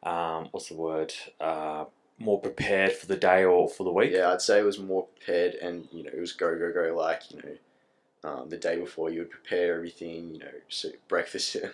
um, 0.02 0.48
what's 0.52 0.68
the 0.68 0.74
word, 0.76 1.12
uh, 1.40 1.84
more 2.18 2.40
prepared 2.40 2.92
for 2.92 3.06
the 3.06 3.16
day 3.16 3.44
or 3.44 3.68
for 3.68 3.84
the 3.84 3.92
week? 3.92 4.12
yeah, 4.12 4.32
I'd 4.32 4.42
say 4.42 4.58
it 4.60 4.64
was 4.64 4.78
more 4.78 5.04
prepared, 5.06 5.54
and 5.54 5.88
you 5.92 6.02
know 6.04 6.10
it 6.12 6.20
was 6.20 6.32
go 6.32 6.58
go 6.58 6.72
go 6.72 6.94
like 6.96 7.30
you 7.30 7.40
know 7.42 8.30
um, 8.30 8.48
the 8.50 8.56
day 8.58 8.76
before 8.76 9.10
you 9.10 9.20
would 9.20 9.30
prepare 9.30 9.74
everything. 9.74 10.34
You 10.34 10.40
know, 10.40 10.52
so 10.68 10.88
breakfast. 11.08 11.56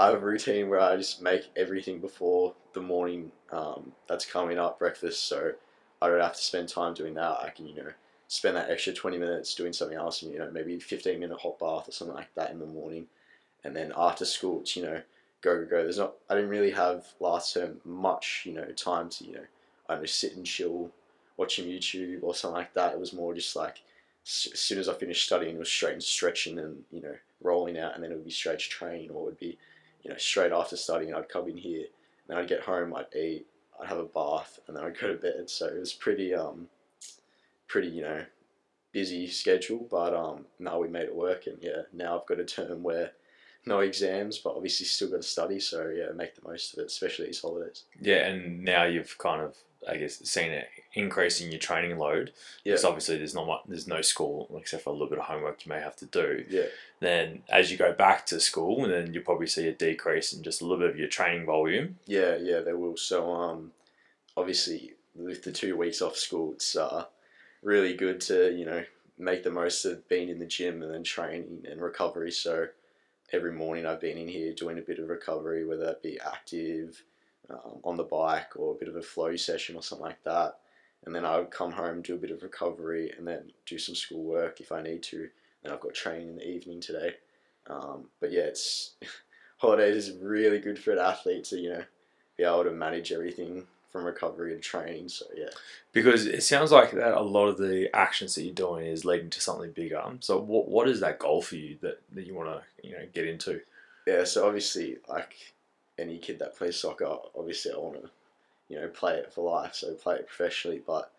I 0.00 0.06
have 0.06 0.14
a 0.14 0.18
routine 0.24 0.70
where 0.70 0.80
I 0.80 0.96
just 0.96 1.20
make 1.20 1.50
everything 1.56 1.98
before 1.98 2.54
the 2.72 2.80
morning 2.80 3.30
um, 3.52 3.92
that's 4.08 4.24
coming 4.24 4.58
up 4.58 4.78
breakfast, 4.78 5.24
so 5.24 5.52
I 6.00 6.08
don't 6.08 6.22
have 6.22 6.36
to 6.36 6.42
spend 6.42 6.70
time 6.70 6.94
doing 6.94 7.12
that. 7.14 7.38
I 7.42 7.50
can 7.54 7.66
you 7.66 7.74
know 7.74 7.90
spend 8.26 8.56
that 8.56 8.70
extra 8.70 8.94
twenty 8.94 9.18
minutes 9.18 9.54
doing 9.54 9.74
something 9.74 9.98
else, 9.98 10.22
and 10.22 10.32
you 10.32 10.38
know 10.38 10.50
maybe 10.50 10.80
fifteen 10.80 11.20
minute 11.20 11.38
hot 11.38 11.58
bath 11.58 11.86
or 11.86 11.92
something 11.92 12.16
like 12.16 12.34
that 12.34 12.50
in 12.50 12.58
the 12.58 12.64
morning, 12.64 13.08
and 13.62 13.76
then 13.76 13.92
after 13.94 14.24
school, 14.24 14.60
it's 14.60 14.74
you 14.74 14.84
know 14.84 15.02
go 15.42 15.58
go 15.58 15.66
go. 15.66 15.82
There's 15.82 15.98
not. 15.98 16.14
I 16.30 16.34
didn't 16.34 16.48
really 16.48 16.70
have 16.70 17.04
last 17.20 17.52
term 17.52 17.82
much 17.84 18.44
you 18.46 18.54
know 18.54 18.64
time 18.72 19.10
to 19.10 19.24
you 19.26 19.34
know 19.34 19.46
I 19.86 19.92
don't 19.92 20.02
know 20.02 20.06
sit 20.06 20.34
and 20.34 20.46
chill 20.46 20.90
watching 21.36 21.66
YouTube 21.66 22.20
or 22.22 22.34
something 22.34 22.56
like 22.56 22.72
that. 22.72 22.94
It 22.94 23.00
was 23.00 23.12
more 23.12 23.34
just 23.34 23.54
like 23.54 23.82
as 24.24 24.58
soon 24.58 24.78
as 24.78 24.88
I 24.88 24.94
finished 24.94 25.26
studying, 25.26 25.56
it 25.56 25.58
was 25.58 25.68
straight 25.68 25.92
into 25.92 26.06
stretching 26.06 26.58
and 26.58 26.84
you 26.90 27.02
know 27.02 27.16
rolling 27.42 27.78
out, 27.78 27.94
and 27.94 28.02
then 28.02 28.12
it 28.12 28.14
would 28.14 28.24
be 28.24 28.30
straight 28.30 28.60
to 28.60 28.68
training, 28.70 29.10
or 29.10 29.24
it 29.24 29.26
would 29.26 29.38
be 29.38 29.58
you 30.02 30.10
know 30.10 30.16
straight 30.16 30.52
after 30.52 30.76
studying, 30.76 31.14
I'd 31.14 31.28
come 31.28 31.48
in 31.48 31.56
here, 31.56 31.86
then 32.26 32.38
I'd 32.38 32.48
get 32.48 32.62
home, 32.62 32.94
I'd 32.94 33.14
eat, 33.14 33.46
I'd 33.80 33.88
have 33.88 33.98
a 33.98 34.04
bath, 34.04 34.60
and 34.66 34.76
then 34.76 34.84
I'd 34.84 34.98
go 34.98 35.08
to 35.08 35.14
bed. 35.14 35.48
So 35.50 35.66
it 35.66 35.78
was 35.78 35.92
pretty 35.92 36.34
um 36.34 36.68
pretty 37.68 37.88
you 37.88 38.02
know 38.02 38.24
busy 38.92 39.26
schedule, 39.28 39.86
but 39.90 40.14
um 40.14 40.46
no, 40.58 40.78
we 40.78 40.88
made 40.88 41.04
it 41.04 41.14
work, 41.14 41.46
and 41.46 41.58
yeah, 41.60 41.82
now 41.92 42.18
I've 42.18 42.26
got 42.26 42.40
a 42.40 42.44
term 42.44 42.82
where 42.82 43.12
no 43.66 43.80
exams, 43.80 44.38
but 44.38 44.54
obviously 44.54 44.86
still 44.86 45.10
got 45.10 45.18
to 45.18 45.22
study. 45.22 45.60
So 45.60 45.88
yeah, 45.88 46.12
make 46.14 46.34
the 46.34 46.48
most 46.48 46.72
of 46.72 46.80
it, 46.80 46.86
especially 46.86 47.26
these 47.26 47.42
holidays. 47.42 47.84
Yeah, 48.00 48.26
and 48.26 48.64
now 48.64 48.84
you've 48.84 49.16
kind 49.18 49.42
of, 49.42 49.54
I 49.88 49.96
guess, 49.96 50.18
seen 50.28 50.52
an 50.52 50.64
increase 50.94 51.40
in 51.40 51.50
your 51.50 51.60
training 51.60 51.96
load. 51.96 52.32
Yeah. 52.64 52.72
Because 52.72 52.84
obviously 52.84 53.16
there's 53.16 53.34
not 53.34 53.46
much, 53.46 53.60
there's 53.66 53.86
no 53.86 54.02
school 54.02 54.48
except 54.58 54.84
for 54.84 54.90
a 54.90 54.92
little 54.92 55.08
bit 55.08 55.18
of 55.18 55.24
homework 55.24 55.64
you 55.64 55.70
may 55.70 55.80
have 55.80 55.96
to 55.96 56.06
do. 56.06 56.44
Yeah. 56.48 56.66
Then 57.00 57.42
as 57.48 57.70
you 57.70 57.78
go 57.78 57.92
back 57.92 58.26
to 58.26 58.40
school, 58.40 58.84
and 58.84 58.92
then 58.92 59.14
you 59.14 59.20
probably 59.22 59.46
see 59.46 59.66
a 59.68 59.72
decrease 59.72 60.32
in 60.32 60.42
just 60.42 60.60
a 60.60 60.64
little 60.64 60.78
bit 60.78 60.90
of 60.90 60.98
your 60.98 61.08
training 61.08 61.46
volume. 61.46 61.98
Yeah, 62.06 62.36
yeah, 62.36 62.60
they 62.60 62.74
will. 62.74 62.96
So, 62.96 63.32
um, 63.32 63.72
obviously, 64.36 64.92
with 65.14 65.42
the 65.42 65.52
two 65.52 65.76
weeks 65.76 66.02
off 66.02 66.16
school, 66.16 66.52
it's 66.52 66.76
uh, 66.76 67.06
really 67.62 67.94
good 67.94 68.20
to 68.22 68.54
you 68.54 68.66
know 68.66 68.84
make 69.18 69.42
the 69.42 69.50
most 69.50 69.84
of 69.84 70.06
being 70.08 70.28
in 70.28 70.38
the 70.38 70.46
gym 70.46 70.82
and 70.82 70.92
then 70.92 71.04
training 71.04 71.64
and 71.70 71.80
recovery. 71.80 72.30
So, 72.30 72.68
every 73.32 73.52
morning 73.52 73.86
I've 73.86 74.00
been 74.00 74.18
in 74.18 74.28
here 74.28 74.52
doing 74.52 74.78
a 74.78 74.82
bit 74.82 74.98
of 74.98 75.08
recovery, 75.08 75.64
whether 75.64 75.86
that 75.86 76.02
be 76.02 76.20
active, 76.20 77.02
um, 77.50 77.80
on 77.84 77.96
the 77.96 78.04
bike, 78.04 78.56
or 78.56 78.72
a 78.72 78.78
bit 78.78 78.88
of 78.88 78.96
a 78.96 79.02
flow 79.02 79.36
session 79.36 79.76
or 79.76 79.82
something 79.82 80.06
like 80.06 80.22
that. 80.24 80.58
And 81.04 81.14
then 81.14 81.24
I 81.24 81.38
would 81.38 81.50
come 81.50 81.72
home, 81.72 82.02
do 82.02 82.14
a 82.14 82.18
bit 82.18 82.30
of 82.30 82.42
recovery, 82.42 83.12
and 83.16 83.26
then 83.26 83.50
do 83.66 83.78
some 83.78 83.94
school 83.94 84.22
work 84.22 84.60
if 84.60 84.70
I 84.70 84.82
need 84.82 85.02
to. 85.04 85.28
And 85.64 85.72
I've 85.72 85.80
got 85.80 85.94
training 85.94 86.28
in 86.30 86.36
the 86.36 86.48
evening 86.48 86.80
today. 86.80 87.14
Um, 87.68 88.04
but 88.20 88.32
yeah, 88.32 88.42
it's 88.42 88.92
holidays 89.58 90.08
is 90.08 90.16
really 90.16 90.58
good 90.58 90.78
for 90.78 90.92
an 90.92 90.98
athlete 90.98 91.44
to 91.44 91.58
you 91.58 91.70
know 91.70 91.84
be 92.36 92.44
able 92.44 92.64
to 92.64 92.70
manage 92.70 93.12
everything 93.12 93.66
from 93.90 94.04
recovery 94.04 94.54
and 94.54 94.62
training. 94.62 95.08
So 95.08 95.26
yeah, 95.36 95.48
Because 95.92 96.26
it 96.26 96.42
sounds 96.42 96.70
like 96.70 96.92
that 96.92 97.14
a 97.14 97.20
lot 97.22 97.48
of 97.48 97.58
the 97.58 97.90
actions 97.94 98.34
that 98.34 98.44
you're 98.44 98.54
doing 98.54 98.86
is 98.86 99.04
leading 99.04 99.30
to 99.30 99.40
something 99.40 99.72
bigger. 99.72 100.02
So 100.20 100.38
what 100.38 100.68
what 100.68 100.88
is 100.88 101.00
that 101.00 101.18
goal 101.18 101.42
for 101.42 101.56
you 101.56 101.76
that, 101.82 102.00
that 102.12 102.26
you 102.26 102.34
want 102.34 102.50
to 102.50 102.86
you 102.86 102.94
know 102.94 103.06
get 103.12 103.26
into? 103.26 103.60
yeah. 104.06 104.24
So 104.24 104.46
obviously, 104.46 104.98
like 105.08 105.34
any 106.00 106.18
kid 106.18 106.38
that 106.38 106.56
plays 106.56 106.76
soccer, 106.76 107.16
obviously 107.38 107.72
I 107.72 107.78
want 107.78 108.02
to 108.02 108.10
you 108.68 108.80
know 108.80 108.88
play 108.88 109.16
it 109.16 109.32
for 109.32 109.50
life. 109.50 109.74
So 109.74 109.92
play 109.94 110.16
it 110.16 110.28
professionally, 110.28 110.80
but 110.86 111.12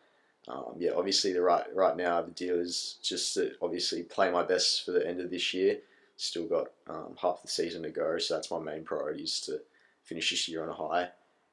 um, 0.47 0.73
yeah, 0.77 0.91
obviously 0.95 1.33
the 1.33 1.41
right 1.41 1.65
right 1.75 1.95
now 1.95 2.21
the 2.21 2.31
deal 2.31 2.59
is 2.59 2.97
just 3.03 3.33
to 3.35 3.51
obviously 3.61 4.03
play 4.03 4.31
my 4.31 4.43
best 4.43 4.85
for 4.85 4.91
the 4.91 5.07
end 5.07 5.21
of 5.21 5.29
this 5.29 5.53
year. 5.53 5.77
Still 6.17 6.47
got 6.47 6.71
um, 6.88 7.15
half 7.21 7.41
the 7.41 7.47
season 7.47 7.83
to 7.83 7.89
go, 7.89 8.17
so 8.17 8.35
that's 8.35 8.51
my 8.51 8.59
main 8.59 8.83
priority 8.83 9.23
is 9.23 9.39
to 9.41 9.59
finish 10.03 10.29
this 10.29 10.47
year 10.47 10.63
on 10.63 10.69
a 10.69 10.73
high, 10.73 11.09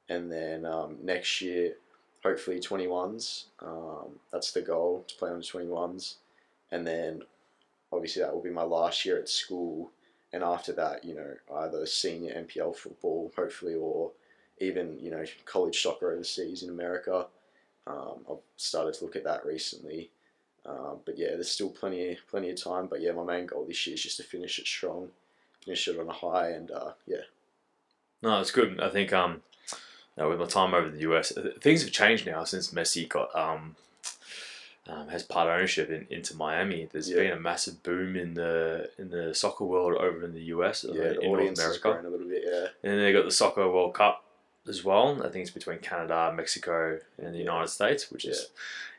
and 0.09 0.31
then 0.31 0.65
um, 0.65 0.97
next 1.03 1.41
year, 1.41 1.75
hopefully 2.23 2.59
twenty 2.59 2.87
ones. 2.87 3.45
Um, 3.61 4.19
that's 4.31 4.51
the 4.51 4.61
goal 4.61 5.05
to 5.07 5.15
play 5.15 5.29
on 5.29 5.39
the 5.39 5.43
twenty 5.43 5.67
ones, 5.67 6.15
and 6.71 6.85
then 6.85 7.23
obviously 7.91 8.21
that 8.21 8.33
will 8.33 8.43
be 8.43 8.49
my 8.49 8.63
last 8.63 9.05
year 9.05 9.17
at 9.17 9.29
school, 9.29 9.91
and 10.31 10.43
after 10.43 10.73
that, 10.73 11.03
you 11.03 11.15
know, 11.15 11.33
either 11.57 11.85
senior 11.85 12.33
NPL 12.33 12.75
football, 12.75 13.31
hopefully, 13.35 13.75
or 13.75 14.11
even 14.59 14.97
you 14.99 15.11
know 15.11 15.23
college 15.45 15.81
soccer 15.81 16.11
overseas 16.11 16.63
in 16.63 16.69
America. 16.69 17.25
Um, 17.87 18.25
I've 18.29 18.37
started 18.57 18.93
to 18.95 19.05
look 19.05 19.15
at 19.15 19.23
that 19.23 19.45
recently. 19.45 20.11
Um, 20.65 20.99
but 21.05 21.17
yeah, 21.17 21.29
there's 21.29 21.49
still 21.49 21.69
plenty 21.69 22.17
plenty 22.29 22.49
of 22.51 22.61
time. 22.61 22.87
But 22.87 23.01
yeah, 23.01 23.11
my 23.11 23.23
main 23.23 23.45
goal 23.45 23.65
this 23.65 23.85
year 23.87 23.95
is 23.95 24.03
just 24.03 24.17
to 24.17 24.23
finish 24.23 24.59
it 24.59 24.67
strong, 24.67 25.09
finish 25.63 25.87
it 25.87 25.99
on 25.99 26.07
a 26.07 26.13
high, 26.13 26.49
and 26.49 26.69
uh, 26.69 26.91
yeah. 27.07 27.21
No, 28.21 28.39
it's 28.39 28.51
good. 28.51 28.79
I 28.79 28.89
think 28.89 29.13
um, 29.13 29.41
you 30.17 30.23
know, 30.23 30.29
with 30.29 30.39
my 30.39 30.45
time 30.45 30.73
over 30.73 30.89
the 30.89 30.99
US, 31.11 31.35
uh, 31.35 31.51
things 31.59 31.81
have 31.81 31.91
changed 31.91 32.25
now 32.25 32.43
since 32.43 32.71
Messi 32.71 33.07
got 33.07 33.35
um, 33.35 33.75
um 34.89 35.07
has 35.09 35.23
part 35.23 35.47
ownership 35.47 35.89
in, 35.89 36.07
into 36.09 36.35
Miami. 36.35 36.87
There's 36.91 37.09
Yeah. 37.09 37.17
been 37.17 37.31
a 37.31 37.39
massive 37.39 37.83
boom 37.83 38.15
in 38.15 38.33
the 38.33 38.89
in 38.97 39.09
the 39.09 39.33
soccer 39.35 39.65
world 39.65 39.95
over 39.95 40.23
in 40.25 40.33
the 40.33 40.43
US, 40.55 40.83
uh, 40.85 40.93
Yeah, 40.93 41.01
the 41.13 41.19
in 41.21 41.31
North 41.31 41.59
America. 41.59 41.99
a 42.05 42.09
little 42.09 42.27
bit. 42.27 42.43
Yeah, 42.45 42.67
And 42.89 42.99
they 43.01 43.13
got 43.13 43.25
the 43.25 43.31
Soccer 43.31 43.69
World 43.69 43.93
Cup 43.93 44.23
as 44.67 44.83
well. 44.83 45.17
I 45.23 45.29
think 45.29 45.43
it's 45.43 45.51
between 45.51 45.79
Canada, 45.79 46.33
Mexico, 46.35 46.99
and 47.17 47.33
the 47.33 47.37
Yeah. 47.39 47.43
United 47.45 47.69
States, 47.69 48.11
which 48.11 48.25
is 48.25 48.49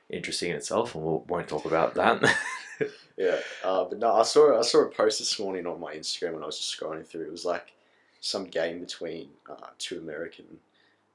interesting 0.08 0.50
in 0.50 0.56
itself, 0.56 0.94
and 0.94 1.04
we 1.04 1.18
won't 1.28 1.48
talk 1.48 1.64
about 1.64 1.94
that. 1.94 2.16
yeah. 3.16 3.38
Uh, 3.62 3.84
but 3.84 3.98
no, 3.98 4.14
I 4.14 4.22
saw 4.22 4.58
I 4.58 4.62
saw 4.62 4.80
a 4.82 4.88
post 4.88 5.18
this 5.18 5.38
morning 5.38 5.66
on 5.66 5.78
my 5.80 5.94
Instagram 5.94 6.34
when 6.34 6.42
I 6.42 6.46
was 6.46 6.58
just 6.58 6.78
scrolling 6.78 7.06
through. 7.06 7.22
It 7.26 7.32
was 7.32 7.44
like 7.44 7.72
some 8.20 8.44
game 8.46 8.80
between 8.80 9.28
uh, 9.48 9.68
two 9.78 9.98
American 9.98 10.46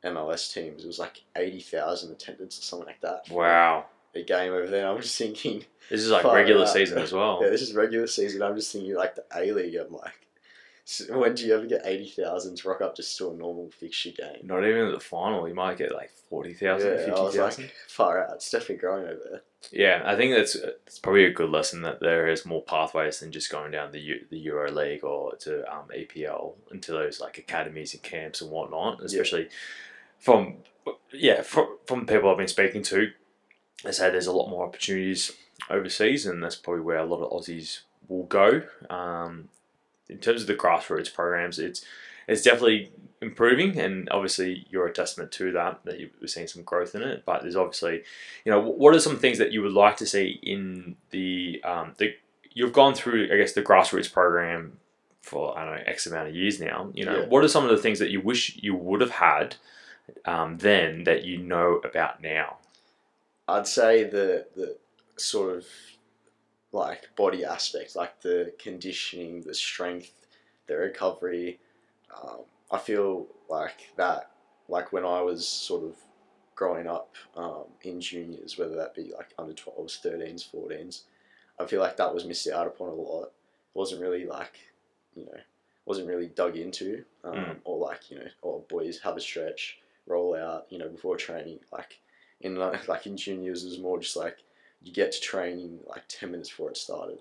MLS 0.03 0.53
teams. 0.53 0.83
It 0.83 0.87
was 0.87 0.99
like 0.99 1.21
eighty 1.35 1.59
thousand 1.61 2.11
attendance 2.11 2.57
or 2.59 2.61
something 2.63 2.87
like 2.87 3.01
that. 3.01 3.29
wow. 3.29 3.85
A 4.15 4.23
game 4.23 4.53
over 4.53 4.67
there. 4.67 4.87
I'm 4.89 5.01
just 5.01 5.17
thinking, 5.17 5.65
This 5.89 6.01
is 6.01 6.09
like 6.09 6.23
regular 6.23 6.63
out. 6.63 6.69
season 6.69 6.97
as 6.99 7.11
well. 7.11 7.39
yeah, 7.43 7.49
this 7.49 7.61
is 7.61 7.73
regular 7.73 8.07
season. 8.07 8.41
I'm 8.41 8.55
just 8.55 8.71
thinking 8.71 8.95
like 8.95 9.15
the 9.15 9.25
A 9.35 9.51
League. 9.51 9.75
I'm 9.75 9.91
like, 9.93 10.13
so 10.87 11.17
when 11.19 11.33
do 11.35 11.45
you 11.45 11.55
ever 11.55 11.65
get 11.65 11.81
eighty 11.85 12.09
thousand 12.09 12.57
to 12.57 12.69
rock 12.69 12.81
up 12.81 12.95
just 12.95 13.17
to 13.17 13.31
a 13.31 13.33
normal 13.33 13.71
fixture 13.71 14.11
game? 14.11 14.37
Not 14.43 14.63
even 14.65 14.85
at 14.87 14.93
the 14.93 14.99
final, 14.99 15.47
you 15.47 15.53
might 15.55 15.77
get 15.77 15.91
like 15.93 16.11
40,000, 16.29 16.87
Yeah, 16.87 16.93
I 16.93 17.21
was 17.21 17.33
50,000. 17.35 17.63
like, 17.63 17.73
far 17.87 18.23
out. 18.23 18.35
It's 18.35 18.49
definitely 18.51 18.77
growing 18.77 19.05
over 19.07 19.21
there. 19.31 19.41
Yeah, 19.71 20.03
I 20.05 20.15
think 20.15 20.35
that's 20.35 20.55
it's 20.55 20.99
probably 20.99 21.25
a 21.25 21.31
good 21.33 21.49
lesson 21.49 21.81
that 21.81 21.99
there 21.99 22.27
is 22.27 22.45
more 22.45 22.61
pathways 22.61 23.19
than 23.19 23.31
just 23.31 23.51
going 23.51 23.71
down 23.71 23.91
the 23.91 23.99
U, 23.99 24.25
the 24.29 24.37
Euro 24.39 24.71
League 24.71 25.03
or 25.03 25.35
to 25.37 25.61
um, 25.73 25.85
APL 25.95 26.53
into 26.71 26.91
those 26.91 27.19
like 27.19 27.37
academies 27.39 27.93
and 27.95 28.03
camps 28.03 28.41
and 28.41 28.51
whatnot. 28.51 29.01
Especially 29.01 29.47
from 30.19 30.57
yeah 31.11 31.41
from, 31.41 31.77
from 31.87 32.05
people 32.05 32.29
I've 32.29 32.37
been 32.37 32.47
speaking 32.47 32.83
to, 32.83 33.11
they 33.83 33.91
say 33.91 34.09
there's 34.09 34.27
a 34.27 34.31
lot 34.31 34.49
more 34.49 34.65
opportunities 34.65 35.31
overseas, 35.69 36.25
and 36.25 36.41
that's 36.43 36.55
probably 36.55 36.81
where 36.81 36.97
a 36.97 37.05
lot 37.05 37.21
of 37.21 37.31
Aussies 37.31 37.81
will 38.07 38.23
go. 38.23 38.61
Um, 38.89 39.49
in 40.09 40.17
terms 40.19 40.41
of 40.41 40.47
the 40.47 40.55
grassroots 40.55 41.13
programs, 41.13 41.59
it's 41.59 41.83
it's 42.27 42.41
definitely 42.41 42.91
improving, 43.21 43.77
and 43.79 44.09
obviously 44.09 44.65
you're 44.69 44.87
a 44.87 44.93
testament 44.93 45.31
to 45.33 45.51
that. 45.53 45.79
That 45.85 45.99
you 45.99 46.09
are 46.23 46.27
seeing 46.27 46.47
some 46.47 46.63
growth 46.63 46.95
in 46.95 47.01
it, 47.01 47.23
but 47.25 47.41
there's 47.41 47.55
obviously 47.55 48.03
you 48.45 48.51
know, 48.51 48.59
what 48.59 48.93
are 48.95 48.99
some 48.99 49.17
things 49.17 49.37
that 49.39 49.51
you 49.51 49.61
would 49.61 49.71
like 49.73 49.97
to 49.97 50.05
see 50.05 50.39
in 50.43 50.95
the 51.11 51.61
um, 51.63 51.93
the 51.97 52.15
you've 52.53 52.73
gone 52.73 52.93
through, 52.95 53.29
I 53.33 53.37
guess, 53.37 53.53
the 53.53 53.61
grassroots 53.63 54.11
program 54.11 54.77
for 55.21 55.57
I 55.57 55.65
don't 55.65 55.75
know 55.75 55.83
X 55.85 56.05
amount 56.05 56.29
of 56.29 56.35
years 56.35 56.59
now. 56.59 56.89
You 56.93 57.05
know, 57.05 57.19
Yeah. 57.21 57.25
what 57.27 57.43
are 57.43 57.47
some 57.47 57.63
of 57.63 57.71
the 57.71 57.77
things 57.81 57.99
that 57.99 58.11
you 58.11 58.21
wish 58.21 58.57
you 58.61 58.75
would 58.75 59.01
have 59.01 59.11
had 59.11 59.55
um, 60.25 60.57
then 60.59 61.03
that 61.05 61.23
you 61.23 61.37
know 61.37 61.81
about 61.83 62.21
now? 62.21 62.57
I'd 63.47 63.67
say 63.67 64.03
the 64.03 64.47
the 64.55 64.77
sort 65.17 65.55
of 65.55 65.65
like 66.71 67.15
body 67.15 67.45
aspect, 67.45 67.95
like 67.95 68.21
the 68.21 68.53
conditioning, 68.59 69.41
the 69.41 69.53
strength, 69.53 70.27
the 70.67 70.75
recovery. 70.77 71.59
Um, 72.13 72.39
I 72.71 72.77
feel 72.79 73.27
like 73.49 73.91
that, 73.97 74.31
like 74.67 74.91
when 74.91 75.05
I 75.05 75.21
was 75.21 75.47
sort 75.47 75.83
of 75.83 75.95
growing 76.55 76.87
up 76.87 77.15
um, 77.35 77.65
in 77.83 78.01
juniors, 78.01 78.57
whether 78.57 78.75
that 78.75 78.95
be 78.95 79.11
like 79.15 79.33
under 79.37 79.53
12s, 79.53 80.01
13s, 80.01 80.49
14s, 80.53 81.01
I 81.59 81.65
feel 81.65 81.79
like 81.81 81.97
that 81.97 82.13
was 82.13 82.25
missed 82.25 82.47
out 82.49 82.67
upon 82.67 82.89
a 82.89 82.93
lot. 82.93 83.25
It 83.25 83.31
wasn't 83.77 84.01
really 84.01 84.25
like, 84.25 84.59
you 85.15 85.25
know, 85.25 85.39
wasn't 85.85 86.07
really 86.07 86.27
dug 86.27 86.57
into, 86.57 87.05
um, 87.23 87.35
Mm. 87.35 87.57
or 87.63 87.77
like 87.77 88.09
you 88.11 88.17
know, 88.19 88.27
or 88.41 88.61
boys 88.67 88.99
have 88.99 89.15
a 89.15 89.21
stretch, 89.21 89.77
roll 90.07 90.35
out, 90.35 90.65
you 90.69 90.77
know, 90.77 90.89
before 90.89 91.15
training. 91.15 91.59
Like 91.71 91.99
in 92.41 92.55
like 92.55 92.87
in 93.07 93.17
juniors, 93.17 93.63
it 93.63 93.69
was 93.69 93.79
more 93.79 93.99
just 93.99 94.15
like 94.15 94.37
you 94.83 94.93
get 94.93 95.11
to 95.13 95.21
training 95.21 95.79
like 95.87 96.03
ten 96.07 96.31
minutes 96.31 96.49
before 96.49 96.69
it 96.69 96.77
started, 96.77 97.19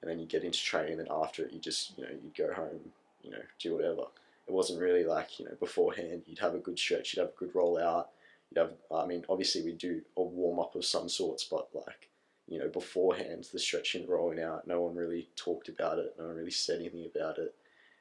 and 0.00 0.10
then 0.10 0.18
you 0.18 0.26
get 0.26 0.44
into 0.44 0.58
training. 0.58 0.92
And 0.92 1.00
then 1.00 1.08
after 1.10 1.44
it, 1.44 1.52
you 1.52 1.60
just 1.60 1.96
you 1.96 2.04
know 2.04 2.10
you 2.10 2.30
go 2.36 2.52
home, 2.52 2.80
you 3.22 3.30
know, 3.30 3.42
do 3.58 3.74
whatever. 3.74 4.02
It 4.46 4.52
wasn't 4.52 4.80
really 4.80 5.04
like 5.04 5.38
you 5.38 5.46
know 5.46 5.56
beforehand. 5.58 6.22
You'd 6.26 6.38
have 6.38 6.54
a 6.54 6.58
good 6.58 6.78
stretch. 6.78 7.14
You'd 7.14 7.22
have 7.22 7.30
a 7.30 7.38
good 7.38 7.54
rollout. 7.54 8.06
You'd 8.50 8.60
have. 8.60 8.72
I 8.94 9.06
mean, 9.06 9.24
obviously 9.28 9.62
we 9.62 9.72
do 9.72 10.02
a 10.16 10.22
warm 10.22 10.60
up 10.60 10.74
of 10.74 10.84
some 10.84 11.08
sorts, 11.08 11.44
but 11.44 11.68
like 11.74 12.08
you 12.46 12.58
know 12.58 12.68
beforehand, 12.68 13.48
the 13.52 13.58
stretching, 13.58 14.06
rolling 14.06 14.40
out. 14.40 14.66
No 14.66 14.82
one 14.82 14.94
really 14.94 15.28
talked 15.36 15.68
about 15.68 15.98
it. 15.98 16.14
No 16.18 16.26
one 16.26 16.36
really 16.36 16.50
said 16.50 16.80
anything 16.80 17.06
about 17.14 17.38
it. 17.38 17.54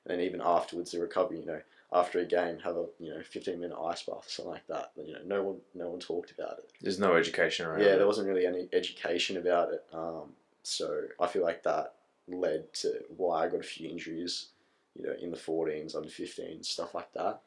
And 0.06 0.20
then 0.20 0.26
even 0.26 0.42
afterwards, 0.42 0.92
the 0.92 1.00
recovery. 1.00 1.40
You 1.40 1.46
know, 1.46 1.62
after 1.94 2.20
a 2.20 2.26
game, 2.26 2.60
have 2.64 2.76
a 2.76 2.86
you 3.00 3.14
know 3.14 3.22
fifteen 3.22 3.60
minute 3.60 3.78
ice 3.78 4.04
bath 4.04 4.26
or 4.26 4.30
something 4.30 4.54
like 4.54 4.68
that. 4.68 4.92
You 4.98 5.14
know, 5.14 5.20
no 5.26 5.44
one 5.44 5.58
no 5.74 5.90
one 5.90 6.00
talked 6.00 6.32
about 6.32 6.60
it. 6.60 6.72
There's 6.82 7.00
no 7.00 7.16
education 7.16 7.66
around. 7.66 7.82
Yeah, 7.82 7.94
it. 7.94 7.98
there 7.98 8.08
wasn't 8.08 8.28
really 8.28 8.46
any 8.46 8.68
education 8.74 9.38
about 9.38 9.74
it. 9.74 9.84
Um, 9.94 10.34
so 10.64 11.04
I 11.20 11.28
feel 11.28 11.44
like 11.44 11.64
that 11.64 11.94
led 12.28 12.74
to 12.74 13.04
why 13.16 13.46
I 13.46 13.50
got 13.50 13.60
a 13.60 13.64
few 13.64 13.90
injuries, 13.90 14.48
you 14.96 15.06
know, 15.06 15.14
in 15.22 15.32
the 15.32 15.38
14s, 15.38 15.96
under 15.96 16.10
15s, 16.10 16.66
stuff 16.66 16.96
like 16.96 17.12
that. 17.14 17.42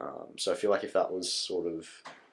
Um, 0.00 0.28
so 0.36 0.52
I 0.52 0.54
feel 0.54 0.70
like 0.70 0.84
if 0.84 0.92
that 0.92 1.10
was 1.10 1.32
sort 1.32 1.66
of, 1.66 1.88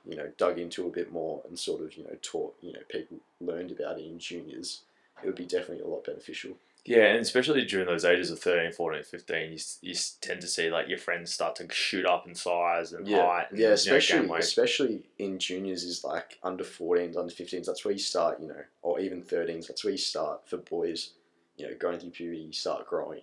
you 0.05 0.15
know, 0.15 0.29
dug 0.37 0.59
into 0.59 0.87
a 0.87 0.91
bit 0.91 1.11
more 1.11 1.41
and 1.47 1.57
sort 1.57 1.81
of, 1.81 1.95
you 1.95 2.03
know, 2.03 2.17
taught, 2.21 2.55
you 2.61 2.73
know, 2.73 2.79
people 2.89 3.17
learned 3.39 3.71
about 3.71 3.97
it 3.97 4.05
in 4.05 4.19
juniors, 4.19 4.81
it 5.23 5.25
would 5.25 5.35
be 5.35 5.45
definitely 5.45 5.83
a 5.83 5.87
lot 5.87 6.03
beneficial. 6.05 6.51
Yeah, 6.85 7.05
and 7.05 7.19
especially 7.19 7.65
during 7.65 7.87
those 7.87 8.05
ages 8.05 8.29
of 8.29 8.39
13, 8.39 8.71
14, 8.71 9.03
15, 9.03 9.51
you, 9.51 9.57
you 9.81 9.95
tend 10.21 10.41
to 10.41 10.47
see 10.47 10.69
like 10.69 10.87
your 10.87 10.99
friends 10.99 11.33
start 11.33 11.55
to 11.55 11.67
shoot 11.73 12.05
up 12.05 12.27
in 12.27 12.35
size 12.35 12.93
and 12.93 13.07
Yeah, 13.07 13.25
height. 13.25 13.47
And, 13.49 13.59
yeah, 13.59 13.65
you 13.65 13.69
know, 13.69 13.73
especially 13.73 14.29
especially 14.37 15.03
in 15.17 15.39
juniors 15.39 15.83
is 15.83 16.03
like 16.03 16.37
under 16.43 16.63
14s, 16.63 17.17
under 17.17 17.33
15s. 17.33 17.65
That's 17.65 17.83
where 17.83 17.93
you 17.93 17.99
start, 17.99 18.39
you 18.39 18.47
know, 18.47 18.63
or 18.83 18.99
even 18.99 19.23
13s. 19.23 19.67
That's 19.67 19.83
where 19.83 19.93
you 19.93 19.97
start 19.97 20.47
for 20.47 20.57
boys. 20.57 21.13
You 21.57 21.67
know, 21.67 21.73
going 21.79 21.99
through 21.99 22.11
puberty, 22.11 22.41
you 22.41 22.53
start 22.53 22.85
growing, 22.85 23.21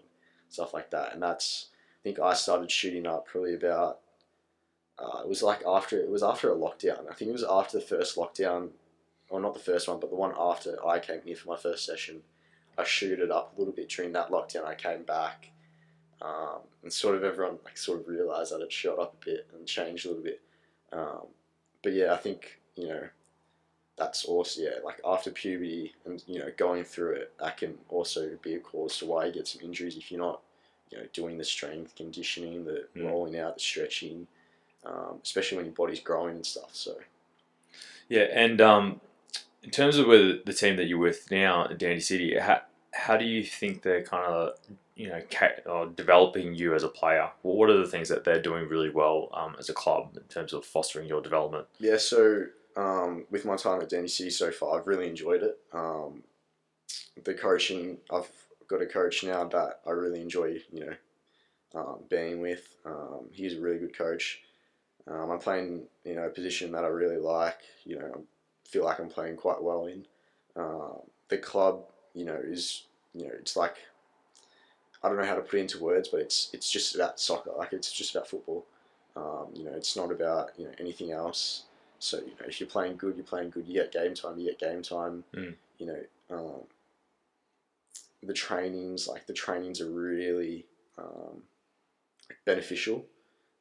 stuff 0.49 0.75
like 0.75 0.91
that. 0.91 1.13
And 1.13 1.23
that's 1.23 1.69
I 2.01 2.03
think 2.03 2.19
I 2.19 2.35
started 2.35 2.71
shooting 2.71 3.07
up 3.07 3.27
probably 3.27 3.55
about. 3.55 4.01
Uh, 4.99 5.21
it 5.23 5.29
was 5.29 5.43
like 5.43 5.63
after 5.67 6.01
it 6.01 6.11
was 6.11 6.25
after 6.25 6.51
a 6.53 6.57
lockdown. 6.57 7.09
I 7.09 7.15
think 7.15 7.29
it 7.29 7.33
was 7.33 7.45
after 7.49 7.79
the 7.79 7.85
first 7.85 8.17
lockdown, 8.17 8.71
or 9.31 9.41
not 9.41 9.55
the 9.55 9.61
first 9.61 9.87
one, 9.87 10.01
but 10.01 10.11
the 10.11 10.17
one 10.17 10.35
after 10.37 10.85
I 10.85 10.99
came 10.99 11.21
here 11.25 11.37
for 11.37 11.51
my 11.51 11.57
first 11.57 11.87
session. 11.87 12.23
I 12.79 12.85
shoot 12.85 13.21
it 13.21 13.31
up 13.31 13.53
a 13.57 13.59
little 13.61 13.75
bit 13.75 13.89
during 13.89 14.13
that 14.13 14.31
lockdown. 14.31 14.67
I 14.67 14.75
came 14.75 15.03
back, 15.03 15.51
um, 16.21 16.61
and 16.83 16.93
sort 16.93 17.17
of 17.17 17.25
everyone 17.25 17.59
like 17.65 17.77
sort 17.77 18.01
of 18.01 18.09
realised 18.09 18.53
that 18.53 18.61
it 18.63 18.73
shot 18.73 18.99
up 18.99 19.15
a 19.21 19.25
bit 19.25 19.47
and 19.55 19.67
changed 19.67 20.07
a 20.07 20.09
little 20.09 20.25
bit. 20.25 20.41
Um, 20.93 21.27
but 21.83 21.93
yeah, 21.93 22.13
I 22.13 22.17
think 22.17 22.59
you 22.77 22.89
know 22.89 23.09
that's 23.97 24.25
also 24.25 24.63
yeah 24.63 24.79
like 24.85 25.01
after 25.05 25.31
puberty 25.31 25.95
and 26.07 26.23
you 26.27 26.39
know 26.39 26.51
going 26.57 26.85
through 26.85 27.13
it, 27.13 27.33
that 27.39 27.57
can 27.59 27.75
also 27.89 28.31
be 28.43 28.55
a 28.55 28.59
cause 28.61 28.99
to 28.99 29.07
why 29.07 29.27
you 29.27 29.33
get 29.33 29.47
some 29.49 29.63
injuries 29.63 29.97
if 29.97 30.11
you're 30.11 30.21
not 30.21 30.41
you 30.91 30.99
know 30.99 31.05
doing 31.13 31.39
the 31.39 31.45
strength 31.45 31.95
conditioning, 31.97 32.65
the 32.65 32.87
Mm. 32.97 33.05
rolling 33.11 33.39
out, 33.39 33.55
the 33.55 33.61
stretching, 33.61 34.27
um, 34.85 35.21
especially 35.23 35.57
when 35.57 35.67
your 35.67 35.75
body's 35.75 36.01
growing 36.01 36.37
and 36.37 36.47
stuff. 36.47 36.71
So 36.75 36.97
Yeah, 38.09 38.27
and 38.33 38.61
um, 38.61 39.01
in 39.63 39.71
terms 39.71 39.99
of 39.99 40.07
with 40.07 40.45
the 40.45 40.53
team 40.53 40.77
that 40.77 40.87
you're 40.87 40.99
with 40.99 41.31
now 41.31 41.65
at 41.65 41.79
Dandy 41.79 42.01
City, 42.01 42.39
how, 42.39 42.63
how 42.93 43.17
do 43.17 43.25
you 43.25 43.45
think 43.45 43.83
they're 43.83 44.03
kind 44.03 44.25
of 44.25 44.55
you 44.97 45.09
know 45.09 45.21
ca- 45.31 45.71
uh, 45.71 45.87
developing 45.87 46.55
you 46.55 46.75
as 46.75 46.83
a 46.83 46.89
player? 46.89 47.31
Well, 47.43 47.57
what 47.57 47.71
are 47.71 47.79
the 47.79 47.87
things 47.87 48.09
that 48.09 48.25
they're 48.25 48.43
doing 48.43 48.69
really 48.69 48.91
well 48.91 49.29
um, 49.33 49.57
as 49.59 49.69
a 49.69 49.75
club 49.75 50.17
in 50.17 50.23
terms 50.25 50.53
of 50.53 50.65
fostering 50.65 51.09
your 51.09 51.23
development? 51.23 51.67
Yeah, 51.79 51.97
so 51.97 52.47
um, 52.77 53.25
with 53.31 53.45
my 53.45 53.57
time 53.57 53.81
at 53.81 53.89
Dandy 53.89 54.09
City 54.09 54.31
so 54.31 54.51
far, 54.51 54.81
I've 54.81 54.87
really 54.87 55.09
enjoyed 55.09 55.43
it. 55.43 55.59
Um, 55.73 56.23
the 57.25 57.35
coaching, 57.35 57.99
I've 58.11 58.31
got 58.69 58.83
a 58.83 58.87
coach 58.87 59.25
now 59.25 59.45
that 59.45 59.81
I 59.87 59.91
really 59.91 60.21
enjoy, 60.21 60.59
you 60.73 60.87
know, 60.87 60.95
um, 61.75 61.99
being 62.09 62.41
with. 62.41 62.77
Um, 62.85 63.29
he's 63.33 63.55
a 63.55 63.61
really 63.61 63.79
good 63.79 63.97
coach. 63.97 64.41
Um, 65.07 65.31
I'm 65.31 65.39
playing, 65.39 65.85
you 66.05 66.15
know, 66.15 66.27
a 66.27 66.31
position 66.31 66.73
that 66.73 66.85
I 66.85 66.89
really 66.89 67.19
like. 67.19 67.59
You 67.85 67.99
know, 67.99 68.25
feel 68.73 68.85
like 68.85 68.99
I'm 68.99 69.09
playing 69.09 69.37
quite 69.37 69.63
well 69.63 69.87
in. 69.87 70.07
Um, 70.57 71.01
the 71.29 71.37
club, 71.37 71.85
you 72.15 72.25
know, 72.25 72.41
is, 72.43 72.85
you 73.15 73.25
know, 73.25 73.33
it's 73.39 73.55
like, 73.55 73.77
I 75.03 75.09
don't 75.09 75.19
know 75.19 75.27
how 75.27 75.35
to 75.35 75.43
put 75.43 75.59
it 75.59 75.63
into 75.63 75.83
words, 75.83 76.09
but 76.09 76.21
it's 76.21 76.49
it's 76.53 76.71
just 76.71 76.95
about 76.95 77.19
soccer. 77.19 77.51
Like 77.57 77.73
it's 77.73 77.93
just 77.93 78.15
about 78.15 78.29
football. 78.29 78.65
Um, 79.17 79.49
you 79.55 79.65
know, 79.65 79.73
it's 79.73 79.97
not 79.97 80.11
about 80.11 80.51
you 80.57 80.65
know 80.65 80.71
anything 80.79 81.11
else. 81.11 81.65
So 81.99 82.19
you 82.19 82.27
know, 82.41 82.47
if 82.47 82.61
you're 82.61 82.69
playing 82.69 82.97
good, 82.97 83.17
you're 83.17 83.25
playing 83.25 83.51
good. 83.51 83.67
You 83.67 83.75
get 83.75 83.93
game 83.93 84.15
time. 84.15 84.39
You 84.39 84.47
get 84.47 84.61
game 84.61 84.81
time. 84.81 85.25
Mm. 85.35 85.55
You 85.79 85.87
know, 85.87 86.01
um, 86.31 86.61
the 88.23 88.33
trainings 88.33 89.09
like 89.09 89.27
the 89.27 89.33
trainings 89.33 89.81
are 89.81 89.91
really 89.91 90.67
um, 90.99 91.43
beneficial 92.45 93.05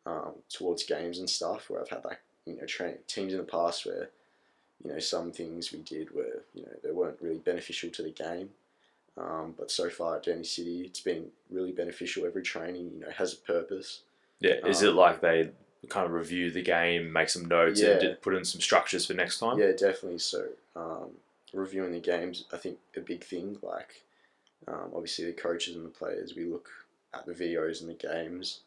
um, 0.06 0.34
towards 0.48 0.84
games 0.84 1.18
and 1.18 1.30
stuff. 1.30 1.72
Where 1.72 1.82
I've 1.82 1.90
had 1.90 2.06
like 2.06 2.20
you 2.46 2.56
know 2.56 2.66
train 2.66 2.98
teams 3.08 3.34
in 3.34 3.40
the 3.40 3.46
past 3.46 3.88
where 3.88 4.10
you 4.84 4.92
know 4.92 5.00
some 5.00 5.32
things 5.32 5.72
we 5.72 5.80
did 5.80 6.14
were 6.14 6.44
you 6.54 6.64
know 6.64 6.72
they 6.84 6.92
weren't 6.92 7.18
really 7.22 7.38
beneficial 7.40 7.90
to 7.92 8.04
the 8.04 8.10
game. 8.12 8.50
Um, 9.18 9.54
but 9.58 9.70
so 9.70 9.90
far 9.90 10.16
at 10.18 10.24
Dandy 10.24 10.46
City, 10.46 10.82
it's 10.86 11.02
been 11.02 11.26
really 11.50 11.74
beneficial. 11.74 12.26
Every 12.26 12.42
training, 12.42 12.92
you 12.94 13.02
know, 13.02 13.12
has 13.12 13.34
a 13.34 13.38
purpose. 13.38 14.02
Yeah, 14.40 14.66
is 14.66 14.82
Um, 14.82 14.88
it 14.90 14.92
like 14.94 15.20
they 15.22 15.52
kind 15.90 16.06
of 16.06 16.14
review 16.14 16.50
the 16.50 16.62
game, 16.62 17.12
make 17.12 17.28
some 17.30 17.46
notes, 17.46 17.82
Yeah. 17.82 18.00
and 18.02 18.22
put 18.22 18.34
in 18.36 18.46
some 18.46 18.62
structures 18.62 19.06
for 19.06 19.14
next 19.14 19.40
time? 19.40 19.60
Yeah, 19.60 19.72
definitely. 19.74 20.20
So 20.20 20.48
um, 20.78 21.18
reviewing 21.54 21.92
the 21.92 22.00
games, 22.00 22.46
I 22.54 22.58
think 22.58 22.80
a 22.96 23.02
big 23.02 23.24
thing. 23.24 23.58
Like 23.62 24.02
um, 24.68 24.92
obviously 24.96 25.26
the 25.26 25.34
coaches 25.34 25.76
and 25.76 25.86
the 25.86 25.90
players, 25.90 26.34
we 26.36 26.46
look 26.46 26.70
at 27.14 27.26
the 27.26 27.34
videos 27.34 27.82
and 27.82 27.90
the 27.90 27.94
games, 27.96 28.62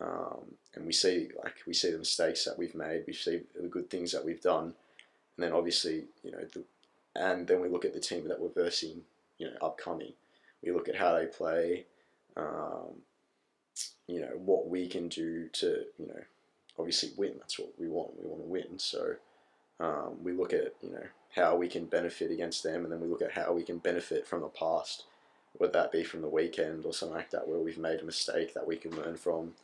um, 0.00 0.54
and 0.74 0.86
we 0.86 0.92
see 0.92 1.30
like 1.42 1.56
we 1.66 1.74
see 1.74 1.90
the 1.90 1.98
mistakes 1.98 2.44
that 2.44 2.56
we've 2.56 2.76
made, 2.76 3.04
we 3.08 3.12
see 3.12 3.40
the 3.60 3.66
good 3.68 3.90
things 3.90 4.12
that 4.12 4.24
we've 4.24 4.40
done, 4.40 4.74
and 5.40 5.48
then 5.48 5.56
obviously 5.56 6.04
you 6.22 6.30
know 6.30 6.44
the, 6.52 6.62
and 7.16 7.46
then 7.46 7.62
we 7.62 7.68
look 7.68 7.86
at 7.86 7.94
the 7.94 8.00
team 8.00 8.28
that 8.28 8.38
we're 8.38 8.50
versing, 8.50 9.00
you 9.38 9.46
know, 9.46 9.56
upcoming. 9.62 10.12
We 10.62 10.70
look 10.70 10.86
at 10.86 10.96
how 10.96 11.14
they 11.14 11.24
play, 11.24 11.86
um, 12.36 13.00
you 14.06 14.20
know, 14.20 14.32
what 14.36 14.68
we 14.68 14.86
can 14.86 15.08
do 15.08 15.48
to 15.54 15.84
you 15.98 16.08
know, 16.08 16.20
obviously 16.78 17.12
win. 17.16 17.36
That's 17.38 17.58
what 17.58 17.72
we 17.78 17.88
want. 17.88 18.20
We 18.22 18.28
want 18.28 18.42
to 18.42 18.48
win. 18.48 18.78
So 18.78 19.14
um, 19.80 20.22
we 20.22 20.32
look 20.32 20.52
at 20.52 20.74
you 20.82 20.90
know 20.90 21.06
how 21.34 21.56
we 21.56 21.68
can 21.68 21.86
benefit 21.86 22.30
against 22.30 22.62
them, 22.62 22.84
and 22.84 22.92
then 22.92 23.00
we 23.00 23.08
look 23.08 23.22
at 23.22 23.32
how 23.32 23.54
we 23.54 23.62
can 23.62 23.78
benefit 23.78 24.26
from 24.26 24.42
the 24.42 24.48
past, 24.48 25.04
whether 25.54 25.72
that 25.72 25.90
be 25.90 26.04
from 26.04 26.20
the 26.20 26.28
weekend 26.28 26.84
or 26.84 26.92
something 26.92 27.16
like 27.16 27.30
that, 27.30 27.48
where 27.48 27.60
we've 27.60 27.78
made 27.78 28.00
a 28.00 28.04
mistake 28.04 28.52
that 28.52 28.66
we 28.66 28.76
can 28.76 28.94
learn 28.94 29.16
from, 29.16 29.54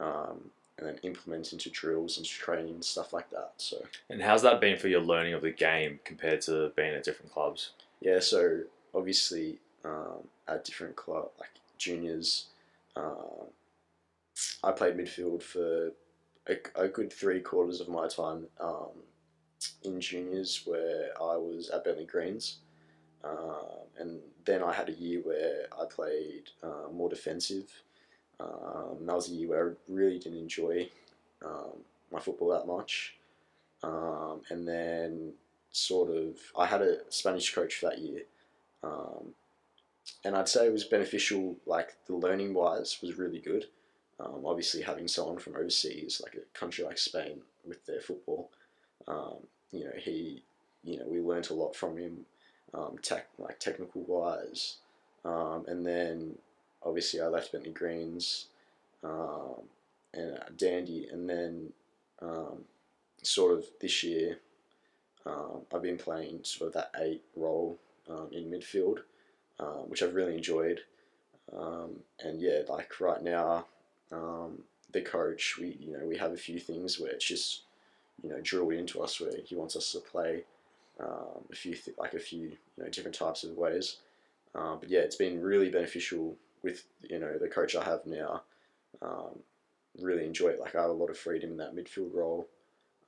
um, 0.00 0.50
and 0.78 0.86
then 0.88 0.98
implement 1.02 1.52
into 1.52 1.70
drills 1.70 2.16
and 2.16 2.26
training 2.26 2.74
and 2.74 2.84
stuff 2.84 3.12
like 3.12 3.30
that. 3.30 3.52
So 3.58 3.84
And 4.10 4.22
how's 4.22 4.42
that 4.42 4.60
been 4.60 4.76
for 4.76 4.88
your 4.88 5.00
learning 5.00 5.34
of 5.34 5.42
the 5.42 5.52
game 5.52 6.00
compared 6.04 6.40
to 6.42 6.72
being 6.76 6.94
at 6.94 7.04
different 7.04 7.32
clubs? 7.32 7.70
yeah, 8.00 8.20
so 8.20 8.60
obviously 8.94 9.58
um, 9.84 10.28
at 10.48 10.64
different 10.64 10.96
club 10.96 11.30
like 11.38 11.50
juniors, 11.78 12.46
um, 12.96 13.46
I 14.62 14.72
played 14.72 14.96
midfield 14.96 15.42
for 15.42 15.92
a, 16.48 16.56
a 16.74 16.88
good 16.88 17.12
three 17.12 17.40
quarters 17.40 17.80
of 17.80 17.88
my 17.88 18.08
time 18.08 18.46
um, 18.60 18.90
in 19.82 20.00
juniors, 20.00 20.62
where 20.64 21.10
I 21.20 21.36
was 21.36 21.70
at 21.70 21.84
Bentleigh 21.84 22.04
Greens, 22.04 22.58
um, 23.22 23.86
and 23.98 24.20
then 24.44 24.62
I 24.62 24.72
had 24.72 24.88
a 24.88 24.92
year 24.92 25.20
where 25.22 25.66
I 25.80 25.84
played 25.86 26.50
uh, 26.62 26.90
more 26.92 27.08
defensive. 27.08 27.70
Um, 28.40 29.06
that 29.06 29.14
was 29.14 29.28
a 29.28 29.32
year 29.32 29.48
where 29.48 29.70
I 29.70 29.72
really 29.88 30.18
didn't 30.18 30.38
enjoy 30.38 30.88
um, 31.44 31.78
my 32.12 32.20
football 32.20 32.48
that 32.50 32.66
much, 32.66 33.14
um, 33.82 34.40
and 34.50 34.66
then 34.66 35.32
sort 35.70 36.10
of 36.10 36.36
I 36.58 36.66
had 36.66 36.82
a 36.82 37.10
Spanish 37.10 37.54
coach 37.54 37.76
for 37.76 37.90
that 37.90 37.98
year, 37.98 38.22
um, 38.82 39.34
and 40.24 40.36
I'd 40.36 40.48
say 40.48 40.66
it 40.66 40.72
was 40.72 40.84
beneficial. 40.84 41.56
Like 41.66 41.94
the 42.06 42.16
learning 42.16 42.54
wise 42.54 42.98
was 43.02 43.18
really 43.18 43.40
good. 43.40 43.66
Um, 44.20 44.42
obviously, 44.44 44.82
having 44.82 45.08
someone 45.08 45.38
from 45.38 45.56
overseas, 45.56 46.20
like 46.22 46.34
a 46.34 46.58
country 46.58 46.84
like 46.84 46.98
Spain, 46.98 47.40
with 47.66 47.84
their 47.86 48.00
football, 48.00 48.50
um, 49.08 49.38
you 49.72 49.84
know, 49.84 49.92
he, 49.96 50.42
you 50.84 50.98
know, 50.98 51.06
we 51.08 51.20
learnt 51.20 51.50
a 51.50 51.54
lot 51.54 51.74
from 51.74 51.96
him, 51.96 52.24
tech 53.02 53.26
like 53.38 53.58
technical 53.58 54.02
wise, 54.02 54.76
and 55.24 55.86
then 55.86 56.36
obviously 56.84 57.20
I 57.20 57.26
left 57.26 57.52
Bentleigh 57.52 57.72
Greens, 57.72 58.46
um, 59.02 59.62
and 60.12 60.38
uh, 60.38 60.44
Dandy, 60.56 61.08
and 61.10 61.28
then 61.28 61.72
um, 62.22 62.64
sort 63.22 63.58
of 63.58 63.64
this 63.80 64.02
year 64.02 64.38
um, 65.26 65.62
I've 65.74 65.82
been 65.82 65.98
playing 65.98 66.40
sort 66.42 66.68
of 66.68 66.74
that 66.74 66.92
eight 67.00 67.22
role 67.36 67.78
um, 68.08 68.28
in 68.32 68.50
midfield, 68.50 68.98
um, 69.58 69.88
which 69.88 70.02
I've 70.02 70.14
really 70.14 70.36
enjoyed. 70.36 70.80
And 72.20 72.40
yeah, 72.40 72.60
like 72.68 73.00
right 73.00 73.22
now, 73.22 73.66
the 74.94 75.02
coach, 75.02 75.58
we 75.58 75.76
you 75.80 75.92
know 75.92 76.06
we 76.06 76.16
have 76.16 76.32
a 76.32 76.36
few 76.36 76.58
things 76.58 76.98
where 76.98 77.10
it's 77.10 77.26
just 77.26 77.62
you 78.22 78.30
know 78.30 78.40
drilled 78.42 78.72
into 78.72 79.02
us 79.02 79.20
where 79.20 79.32
he 79.44 79.54
wants 79.54 79.76
us 79.76 79.92
to 79.92 79.98
play 79.98 80.44
um, 81.00 81.44
a 81.52 81.54
few 81.54 81.74
th- 81.74 81.98
like 81.98 82.14
a 82.14 82.18
few 82.18 82.40
you 82.42 82.82
know 82.82 82.88
different 82.88 83.16
types 83.16 83.44
of 83.44 83.58
ways. 83.58 83.98
Um, 84.54 84.78
but 84.80 84.88
yeah, 84.88 85.00
it's 85.00 85.16
been 85.16 85.42
really 85.42 85.68
beneficial 85.68 86.36
with 86.64 86.84
you 87.08 87.18
know 87.20 87.38
the 87.38 87.48
coach 87.48 87.76
I 87.76 87.84
have 87.84 88.04
now. 88.06 88.42
Um, 89.02 89.38
really 90.00 90.24
enjoy 90.24 90.48
it. 90.48 90.60
Like 90.60 90.74
I 90.74 90.80
have 90.80 90.90
a 90.90 90.94
lot 90.94 91.10
of 91.10 91.18
freedom 91.18 91.50
in 91.52 91.56
that 91.58 91.76
midfield 91.76 92.12
role, 92.14 92.48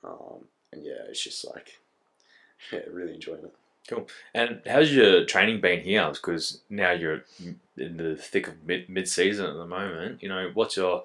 um, 0.05 0.45
and 0.73 0.85
yeah, 0.85 1.03
it's 1.09 1.23
just 1.25 1.45
like 1.45 1.79
yeah, 2.73 2.81
really 2.93 3.15
enjoying 3.15 3.45
it. 3.45 3.55
Cool. 3.89 4.09
And 4.35 4.61
how's 4.67 4.93
your 4.93 5.25
training 5.25 5.61
been 5.61 5.81
here? 5.81 6.09
Because 6.13 6.61
now 6.69 6.91
you're 6.91 7.23
in 7.77 7.97
the 7.97 8.17
thick 8.17 8.49
of 8.49 8.65
mid 8.65 8.89
mid 8.89 9.09
season 9.09 9.47
at 9.47 9.55
the 9.55 9.67
moment. 9.67 10.23
You 10.23 10.29
know, 10.29 10.51
what's 10.55 10.77
your 10.77 11.05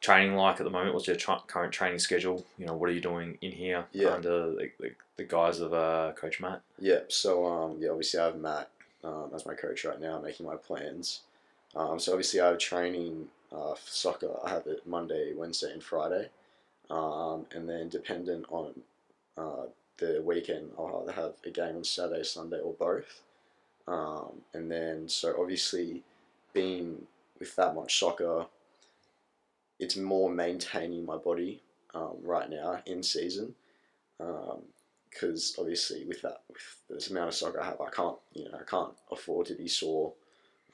training 0.00 0.34
like 0.34 0.58
at 0.58 0.64
the 0.64 0.70
moment? 0.70 0.94
What's 0.94 1.06
your 1.06 1.16
tra- 1.16 1.42
current 1.46 1.72
training 1.72 1.98
schedule? 1.98 2.44
You 2.58 2.66
know, 2.66 2.74
what 2.74 2.88
are 2.88 2.92
you 2.92 3.00
doing 3.02 3.38
in 3.42 3.52
here 3.52 3.84
Yeah. 3.92 4.14
under 4.14 4.52
the, 4.52 4.70
the, 4.80 4.92
the 5.18 5.24
guise 5.24 5.60
of 5.60 5.74
uh, 5.74 6.12
Coach 6.16 6.40
Matt? 6.40 6.62
Yeah, 6.78 7.00
so 7.08 7.46
um, 7.46 7.76
yeah, 7.78 7.90
obviously 7.90 8.18
I 8.18 8.24
have 8.24 8.36
Matt 8.36 8.70
um, 9.04 9.30
as 9.34 9.44
my 9.46 9.54
coach 9.54 9.84
right 9.84 10.00
now, 10.00 10.18
making 10.18 10.46
my 10.46 10.56
plans. 10.56 11.20
Um, 11.74 11.98
so 11.98 12.12
obviously 12.12 12.40
I 12.40 12.48
have 12.48 12.58
training 12.58 13.28
uh, 13.50 13.74
for 13.74 13.90
soccer. 13.90 14.30
I 14.44 14.50
have 14.50 14.66
it 14.66 14.86
Monday, 14.86 15.32
Wednesday, 15.34 15.72
and 15.72 15.82
Friday, 15.82 16.28
um, 16.90 17.46
and 17.52 17.68
then 17.68 17.88
dependent 17.88 18.46
on 18.50 18.72
uh, 19.36 19.66
the 19.98 20.22
weekend, 20.24 20.70
I'll 20.78 21.02
either 21.02 21.20
have 21.20 21.34
a 21.44 21.50
game 21.50 21.76
on 21.76 21.84
Saturday, 21.84 22.24
Sunday, 22.24 22.60
or 22.60 22.74
both. 22.74 23.22
Um, 23.86 24.42
and 24.54 24.70
then 24.70 25.08
so 25.08 25.34
obviously, 25.38 26.02
being 26.52 27.06
with 27.38 27.54
that 27.56 27.74
much 27.74 27.98
soccer, 27.98 28.46
it's 29.78 29.96
more 29.96 30.30
maintaining 30.30 31.04
my 31.04 31.16
body 31.16 31.60
um, 31.94 32.16
right 32.22 32.48
now 32.48 32.80
in 32.86 33.02
season. 33.02 33.54
Um, 34.20 34.62
because 35.10 35.54
obviously 35.58 36.04
with 36.06 36.22
that 36.22 36.40
with 36.48 36.62
this 36.88 37.10
amount 37.10 37.28
of 37.28 37.34
soccer 37.34 37.60
I 37.60 37.66
have, 37.66 37.80
I 37.80 37.90
can't 37.90 38.16
you 38.32 38.44
know 38.44 38.58
I 38.58 38.64
can't 38.64 38.94
afford 39.10 39.46
to 39.46 39.54
be 39.54 39.68
sore. 39.68 40.12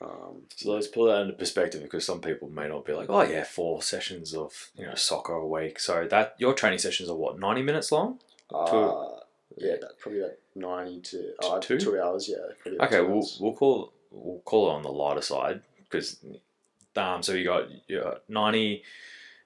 Um, 0.01 0.43
So 0.55 0.73
let's 0.73 0.87
put 0.87 1.07
that 1.09 1.23
into 1.23 1.33
perspective 1.35 1.83
because 1.83 2.05
some 2.07 2.21
people 2.21 2.49
may 2.49 2.69
not 2.69 2.85
be 2.85 2.93
like, 2.93 3.11
oh 3.11 3.23
yeah, 3.23 3.45
four 3.45 3.83
sessions 3.83 4.35
of 4.35 4.71
you 4.77 4.87
know 4.87 4.95
soccer 4.95 5.35
a 5.35 5.47
week. 5.47 5.81
So 5.81 6.07
that 6.09 6.35
your 6.39 6.55
training 6.55 6.79
sessions 6.79 7.09
are 7.09 7.17
what 7.17 7.39
ninety 7.39 7.63
minutes 7.63 7.91
long? 7.91 8.21
uh, 8.55 9.21
yeah, 9.57 9.75
that, 9.81 9.99
probably 9.99 10.21
about 10.21 10.37
ninety 10.55 11.01
to 11.01 11.33
uh, 11.43 11.59
Two? 11.59 11.79
two 11.81 12.01
hours. 12.01 12.29
Yeah. 12.29 12.75
Okay, 12.81 13.01
we'll 13.01 13.17
hours. 13.17 13.39
we'll 13.41 13.55
call 13.55 13.93
we'll 14.11 14.41
call 14.41 14.71
it 14.71 14.75
on 14.75 14.83
the 14.83 14.89
lighter 14.93 15.21
side 15.23 15.63
because 15.81 16.19
um 16.97 17.23
so 17.23 17.33
you 17.33 17.45
got 17.45 17.65
you 17.89 18.01
got 18.01 18.23
ninety 18.29 18.83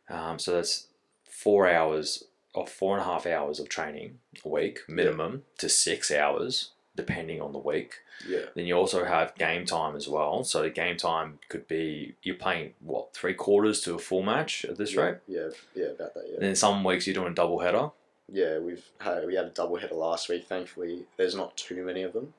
um 0.09 0.38
so 0.38 0.53
that's 0.53 0.87
four 1.29 1.69
hours 1.69 2.25
or 2.55 2.67
four 2.67 2.97
and 2.97 3.03
a 3.03 3.05
half 3.11 3.27
hours 3.27 3.59
of 3.59 3.69
training 3.69 4.19
a 4.45 4.49
week 4.49 4.81
minimum 4.88 5.43
to 5.59 5.69
six 5.69 6.11
hours 6.12 6.71
depending 6.95 7.41
on 7.41 7.53
the 7.53 7.59
week. 7.59 7.95
yeah. 8.29 8.47
Then 8.55 8.67
you 8.67 8.75
also 8.77 9.05
have 9.05 9.35
game 9.37 9.65
time 9.65 9.97
as 9.97 10.09
well. 10.09 10.45
So 10.45 10.69
game 10.71 10.97
time 10.97 11.39
could 11.49 11.67
be 11.67 12.15
you're 12.23 12.37
playing 12.37 12.75
what 12.81 13.15
three 13.15 13.35
quarters 13.35 13.81
to 13.83 13.95
a 13.95 13.99
full 13.99 14.23
match 14.23 14.65
at 14.65 14.77
this 14.77 14.95
yeah, 14.95 15.01
rate. 15.01 15.17
Yeah, 15.27 15.49
yeah, 15.75 15.87
about 15.87 16.15
that. 16.15 16.25
Yeah. 16.29 16.35
And 16.35 16.43
then 16.43 16.57
some 16.57 16.85
weeks 16.85 17.07
you're 17.07 17.15
doing 17.15 17.33
a 17.33 17.35
double 17.35 17.61
header. 17.61 17.91
yeah, 18.31 18.59
we've 18.59 18.85
had 18.99 19.27
we 19.27 19.35
had 19.35 19.47
a 19.47 19.51
double 19.51 19.77
header 19.77 19.95
last 19.95 20.29
week. 20.29 20.47
Thankfully, 20.47 21.05
there's 21.17 21.35
not 21.35 21.57
too 21.57 21.85
many 21.85 22.03
of 22.03 22.13
them. 22.13 22.35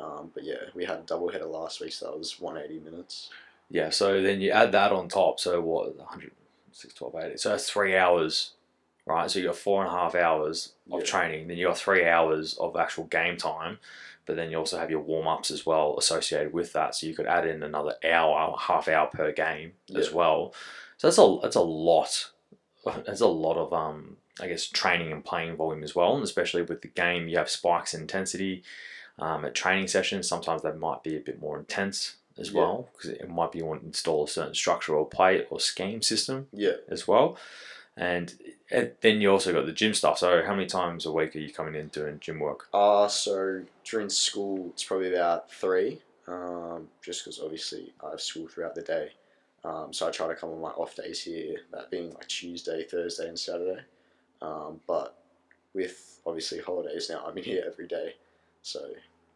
Um, 0.00 0.30
but 0.34 0.44
yeah, 0.44 0.56
we 0.74 0.84
had 0.84 0.98
a 0.98 1.02
double 1.02 1.30
header 1.30 1.46
last 1.46 1.80
week, 1.80 1.92
so 1.92 2.06
that 2.06 2.18
was 2.18 2.40
180 2.40 2.84
minutes. 2.84 3.30
Yeah, 3.70 3.90
so 3.90 4.20
then 4.20 4.40
you 4.40 4.50
add 4.50 4.72
that 4.72 4.90
on 4.92 5.08
top. 5.08 5.38
So 5.38 5.60
what, 5.60 5.96
100, 5.96 6.32
6, 6.72 6.94
12, 6.94 7.14
80. 7.14 7.36
So 7.36 7.48
that's 7.50 7.70
three 7.70 7.96
hours, 7.96 8.52
right? 9.06 9.30
So 9.30 9.38
you 9.38 9.46
got 9.46 9.56
four 9.56 9.82
and 9.82 9.92
a 9.92 9.96
half 9.96 10.14
hours 10.14 10.74
of 10.90 11.00
Yeah. 11.00 11.06
training. 11.06 11.48
Then 11.48 11.56
you 11.56 11.66
got 11.66 11.78
three 11.78 12.06
hours 12.06 12.54
of 12.58 12.76
actual 12.76 13.04
game 13.04 13.36
time. 13.36 13.78
But 14.24 14.36
then 14.36 14.50
you 14.52 14.56
also 14.58 14.78
have 14.78 14.90
your 14.90 15.00
warm 15.00 15.26
ups 15.26 15.50
as 15.50 15.66
well 15.66 15.96
associated 15.98 16.52
with 16.52 16.72
that. 16.74 16.94
So 16.94 17.06
you 17.08 17.14
could 17.14 17.26
add 17.26 17.44
in 17.46 17.62
another 17.62 17.96
hour, 18.04 18.56
half 18.56 18.86
hour 18.86 19.08
per 19.08 19.32
game 19.32 19.72
as 19.96 20.12
well. 20.12 20.54
So 20.98 21.08
that's 21.08 21.18
a 21.18 21.38
that's 21.42 21.56
a 21.56 21.60
lot. 21.60 22.30
That's 23.06 23.20
a 23.20 23.28
lot 23.28 23.56
of 23.56 23.72
um, 23.72 24.16
I 24.40 24.48
guess 24.48 24.66
training 24.66 25.12
and 25.12 25.24
playing 25.24 25.54
volume 25.56 25.84
as 25.84 25.94
well, 25.94 26.14
and 26.16 26.24
especially 26.24 26.62
with 26.62 26.82
the 26.82 26.88
game, 26.88 27.28
you 27.28 27.38
have 27.38 27.48
spikes 27.48 27.94
in 27.94 28.00
intensity. 28.00 28.64
Um, 29.20 29.44
at 29.44 29.54
training 29.54 29.86
sessions, 29.86 30.26
sometimes 30.28 30.62
they 30.62 30.72
might 30.72 31.04
be 31.04 31.16
a 31.16 31.20
bit 31.20 31.40
more 31.40 31.56
intense 31.58 32.16
as 32.38 32.50
Yeah. 32.50 32.60
well 32.62 32.88
because 32.92 33.10
it 33.10 33.28
might 33.28 33.52
be 33.52 33.58
you 33.58 33.66
want 33.66 33.82
to 33.82 33.86
install 33.86 34.24
a 34.24 34.28
certain 34.28 34.54
structure 34.54 34.96
or 34.96 35.06
play 35.08 35.46
or 35.48 35.60
scheme 35.60 36.02
system 36.02 36.48
Yeah, 36.52 36.72
as 36.88 37.06
well. 37.06 37.36
And, 37.96 38.34
and 38.70 38.92
then 39.00 39.20
you 39.20 39.30
also 39.30 39.52
got 39.52 39.66
the 39.66 39.72
gym 39.72 39.94
stuff. 39.94 40.18
So 40.18 40.42
how 40.44 40.54
many 40.54 40.66
times 40.66 41.06
a 41.06 41.12
week 41.12 41.36
are 41.36 41.40
you 41.40 41.52
coming 41.52 41.74
in 41.74 41.88
doing 41.88 42.18
gym 42.20 42.38
work? 42.38 42.68
Uh, 42.72 43.08
so 43.08 43.62
during 43.84 44.08
school, 44.08 44.70
it's 44.70 44.84
probably 44.84 45.14
about 45.14 45.50
three, 45.50 46.00
um, 46.26 46.88
just 47.02 47.24
because 47.24 47.40
obviously 47.40 47.92
I 48.04 48.10
have 48.10 48.20
school 48.20 48.48
throughout 48.48 48.74
the 48.74 48.82
day. 48.82 49.10
Um, 49.64 49.92
so 49.92 50.08
I 50.08 50.10
try 50.10 50.26
to 50.26 50.34
come 50.34 50.50
on 50.50 50.60
my 50.60 50.70
off 50.70 50.96
days 50.96 51.22
here, 51.22 51.60
that 51.72 51.90
being 51.90 52.12
like 52.14 52.26
Tuesday, 52.26 52.84
Thursday, 52.84 53.28
and 53.28 53.38
Saturday. 53.38 53.82
Um, 54.40 54.80
but 54.88 55.16
with 55.72 56.20
obviously 56.26 56.60
holidays 56.60 57.08
now, 57.10 57.24
I'm 57.26 57.38
in 57.38 57.44
here 57.52 57.64
every 57.66 57.86
day. 57.86 58.14
So 58.62 58.80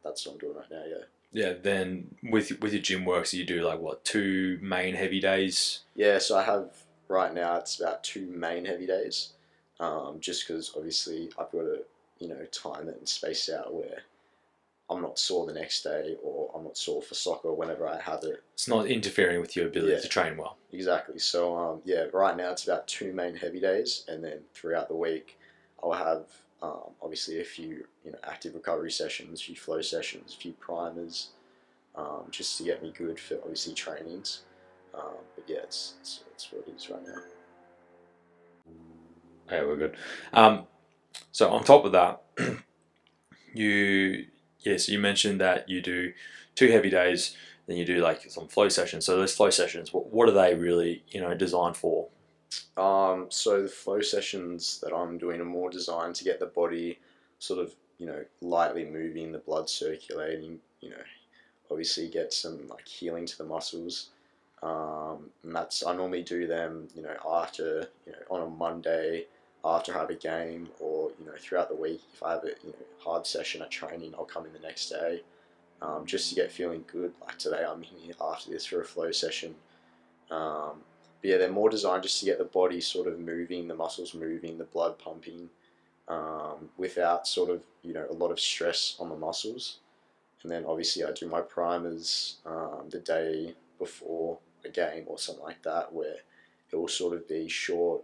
that's 0.02 0.26
what 0.26 0.32
I'm 0.34 0.38
doing 0.38 0.56
right 0.56 0.70
now, 0.70 0.82
yeah. 0.88 1.04
Yeah. 1.32 1.52
Then 1.60 2.14
with 2.22 2.60
with 2.60 2.72
your 2.72 2.82
gym 2.82 3.04
work, 3.04 3.26
so 3.26 3.36
you 3.36 3.44
do 3.44 3.62
like 3.62 3.80
what 3.80 4.04
two 4.04 4.58
main 4.62 4.94
heavy 4.94 5.20
days? 5.20 5.80
Yeah, 5.94 6.18
so 6.18 6.38
I 6.38 6.44
have 6.44 6.70
right 7.08 7.32
now 7.34 7.56
it's 7.56 7.80
about 7.80 8.02
two 8.04 8.26
main 8.26 8.64
heavy 8.64 8.86
days, 8.86 9.32
um, 9.80 10.18
just 10.20 10.46
because 10.46 10.72
obviously 10.76 11.30
I've 11.38 11.50
got 11.50 11.62
to 11.62 11.80
you 12.18 12.28
know 12.28 12.44
time 12.46 12.88
it 12.88 12.96
and 12.98 13.08
space 13.08 13.48
out 13.50 13.74
where 13.74 14.02
I'm 14.88 15.02
not 15.02 15.18
sore 15.18 15.46
the 15.46 15.52
next 15.52 15.82
day 15.82 16.16
or 16.22 16.50
I'm 16.54 16.64
not 16.64 16.78
sore 16.78 17.02
for 17.02 17.14
soccer 17.14 17.52
whenever 17.52 17.88
I 17.88 18.00
have 18.00 18.22
it. 18.22 18.42
It's 18.54 18.68
not 18.68 18.86
interfering 18.86 19.40
with 19.40 19.56
your 19.56 19.66
ability 19.66 19.94
Yeah. 19.94 20.00
to 20.00 20.08
train 20.08 20.36
well. 20.36 20.56
Exactly. 20.72 21.18
So 21.18 21.56
um, 21.56 21.82
yeah, 21.84 22.04
right 22.12 22.36
now 22.36 22.50
it's 22.52 22.64
about 22.64 22.86
two 22.86 23.12
main 23.12 23.34
heavy 23.34 23.60
days, 23.60 24.04
and 24.08 24.22
then 24.22 24.40
throughout 24.54 24.88
the 24.88 24.94
week 24.96 25.38
I'll 25.82 25.92
have 25.92 26.26
um, 26.62 26.92
obviously 27.02 27.40
a 27.40 27.44
few 27.44 27.86
you 28.04 28.12
know 28.12 28.18
active 28.24 28.54
recovery 28.54 28.90
sessions, 28.92 29.40
a 29.40 29.44
few 29.44 29.56
flow 29.56 29.82
sessions, 29.82 30.34
a 30.34 30.40
few 30.40 30.52
primers, 30.52 31.30
um, 31.96 32.24
just 32.30 32.56
to 32.58 32.64
get 32.64 32.82
me 32.82 32.92
good 32.96 33.18
for 33.18 33.34
obviously 33.42 33.74
trainings. 33.74 34.42
Um, 34.96 35.14
but 35.34 35.44
yeah, 35.46 35.58
it's, 35.62 35.94
it's 36.00 36.24
it's 36.32 36.52
what 36.52 36.66
it 36.66 36.74
is 36.76 36.90
right 36.90 37.06
now. 37.06 37.20
Yeah, 39.50 39.64
we're 39.64 39.76
good. 39.76 39.96
Um, 40.32 40.66
so 41.32 41.50
on 41.50 41.64
top 41.64 41.84
of 41.84 41.92
that, 41.92 42.22
you 43.54 44.26
yes, 44.60 44.88
you 44.88 44.98
mentioned 44.98 45.40
that 45.40 45.68
you 45.68 45.80
do 45.80 46.12
two 46.54 46.70
heavy 46.70 46.90
days, 46.90 47.36
then 47.66 47.76
you 47.76 47.84
do 47.84 48.00
like 48.00 48.30
some 48.30 48.48
flow 48.48 48.68
sessions. 48.68 49.04
So 49.04 49.16
those 49.16 49.34
flow 49.34 49.50
sessions, 49.50 49.92
what, 49.92 50.12
what 50.12 50.28
are 50.28 50.32
they 50.32 50.54
really 50.54 51.04
you 51.08 51.20
know 51.20 51.34
designed 51.34 51.76
for? 51.76 52.08
Um, 52.76 53.26
so 53.30 53.62
the 53.62 53.68
flow 53.68 54.00
sessions 54.00 54.80
that 54.82 54.94
I'm 54.94 55.18
doing 55.18 55.40
are 55.40 55.44
more 55.44 55.70
designed 55.70 56.14
to 56.16 56.24
get 56.24 56.40
the 56.40 56.46
body 56.46 56.98
sort 57.38 57.60
of 57.60 57.74
you 57.98 58.06
know 58.06 58.24
lightly 58.40 58.84
moving, 58.84 59.32
the 59.32 59.38
blood 59.38 59.68
circulating. 59.68 60.58
You 60.80 60.90
know, 60.90 61.02
obviously 61.70 62.08
get 62.08 62.32
some 62.32 62.66
like 62.68 62.86
healing 62.86 63.26
to 63.26 63.38
the 63.38 63.44
muscles. 63.44 64.10
Um, 64.62 65.30
and 65.42 65.54
that's 65.54 65.86
I 65.86 65.94
normally 65.94 66.22
do 66.22 66.46
them 66.46 66.88
you 66.94 67.02
know 67.02 67.14
after 67.30 67.88
you 68.06 68.12
know 68.12 68.18
on 68.30 68.42
a 68.42 68.50
Monday 68.50 69.26
after 69.64 69.94
I 69.94 70.00
have 70.00 70.10
a 70.10 70.14
game 70.14 70.68
or 70.80 71.10
you 71.20 71.26
know 71.26 71.32
throughout 71.38 71.68
the 71.68 71.76
week. 71.76 72.02
If 72.14 72.22
I 72.22 72.32
have 72.32 72.44
a 72.44 72.52
you 72.64 72.70
know 72.70 72.86
hard 72.98 73.26
session 73.26 73.62
at 73.62 73.70
training 73.70 74.14
I'll 74.16 74.24
come 74.24 74.46
in 74.46 74.52
the 74.52 74.58
next 74.60 74.88
day 74.88 75.22
um, 75.82 76.06
just 76.06 76.28
to 76.30 76.34
get 76.34 76.50
feeling 76.50 76.84
good. 76.90 77.12
Like 77.20 77.38
today 77.38 77.64
I'm 77.68 77.82
here 77.82 78.14
after 78.20 78.50
this 78.50 78.66
for 78.66 78.80
a 78.80 78.84
flow 78.84 79.12
session. 79.12 79.54
Um, 80.30 80.80
but 81.20 81.30
yeah, 81.30 81.36
they're 81.38 81.50
more 81.50 81.70
designed 81.70 82.02
just 82.02 82.20
to 82.20 82.26
get 82.26 82.38
the 82.38 82.44
body 82.44 82.80
sort 82.80 83.06
of 83.08 83.18
moving, 83.18 83.68
the 83.68 83.74
muscles 83.74 84.14
moving, 84.14 84.58
the 84.58 84.64
blood 84.64 84.98
pumping, 84.98 85.48
um, 86.08 86.70
without 86.76 87.26
sort 87.26 87.50
of 87.50 87.62
you 87.82 87.92
know 87.92 88.06
a 88.10 88.14
lot 88.14 88.30
of 88.30 88.40
stress 88.40 88.96
on 88.98 89.08
the 89.08 89.16
muscles. 89.16 89.78
And 90.42 90.52
then 90.52 90.64
obviously 90.66 91.04
I 91.04 91.12
do 91.12 91.26
my 91.28 91.40
primers 91.40 92.36
um, 92.46 92.88
the 92.90 93.00
day 93.00 93.54
before 93.78 94.38
a 94.66 94.70
game 94.70 95.04
or 95.06 95.18
something 95.18 95.44
like 95.44 95.62
that, 95.62 95.92
where 95.92 96.16
it 96.72 96.76
will 96.76 96.88
sort 96.88 97.14
of 97.14 97.28
be 97.28 97.48
short, 97.48 98.02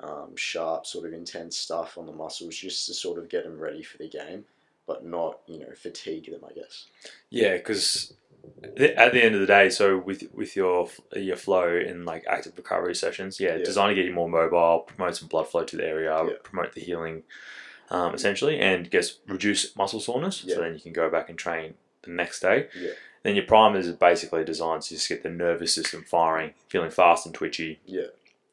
um, 0.00 0.36
sharp, 0.36 0.86
sort 0.86 1.06
of 1.06 1.12
intense 1.12 1.56
stuff 1.58 1.98
on 1.98 2.06
the 2.06 2.12
muscles, 2.12 2.56
just 2.56 2.86
to 2.86 2.94
sort 2.94 3.18
of 3.18 3.28
get 3.28 3.44
them 3.44 3.58
ready 3.58 3.82
for 3.82 3.98
the 3.98 4.08
game, 4.08 4.44
but 4.86 5.04
not 5.04 5.40
you 5.46 5.58
know 5.60 5.72
fatigue 5.76 6.30
them, 6.30 6.44
I 6.48 6.52
guess. 6.52 6.86
Yeah, 7.30 7.56
because 7.56 8.12
at 8.76 9.12
the 9.12 9.24
end 9.24 9.34
of 9.34 9.40
the 9.40 9.46
day, 9.46 9.68
so 9.70 9.98
with 9.98 10.28
with 10.32 10.54
your 10.56 10.88
your 11.14 11.36
flow 11.36 11.76
in 11.76 12.04
like 12.04 12.24
active 12.28 12.52
recovery 12.56 12.94
sessions, 12.94 13.40
yeah, 13.40 13.56
Yeah. 13.56 13.64
designed 13.64 13.90
to 13.90 13.94
get 14.00 14.04
you 14.08 14.12
more 14.14 14.28
mobile, 14.28 14.80
promote 14.80 15.16
some 15.16 15.28
blood 15.28 15.48
flow 15.48 15.64
to 15.64 15.76
the 15.76 15.84
area, 15.86 16.16
Yeah. 16.24 16.34
promote 16.42 16.72
the 16.74 16.80
healing, 16.80 17.24
um, 17.90 18.14
essentially, 18.14 18.58
and 18.60 18.90
guess 18.90 19.18
reduce 19.26 19.74
muscle 19.76 20.00
soreness. 20.00 20.44
Yeah. 20.44 20.54
So 20.56 20.60
then 20.60 20.74
you 20.74 20.80
can 20.80 20.92
go 20.92 21.10
back 21.10 21.28
and 21.28 21.38
train 21.38 21.74
the 22.02 22.10
next 22.12 22.40
day. 22.40 22.68
Yeah. 22.78 22.92
Then 23.26 23.34
your 23.34 23.44
primers 23.44 23.88
are 23.88 23.92
basically 23.94 24.44
designed 24.44 24.82
to 24.82 24.90
just 24.90 25.08
get 25.08 25.24
the 25.24 25.28
nervous 25.30 25.74
system 25.74 26.04
firing, 26.04 26.52
feeling 26.68 26.90
fast 26.92 27.26
and 27.26 27.34
twitchy. 27.34 27.80
Yeah. 27.84 28.06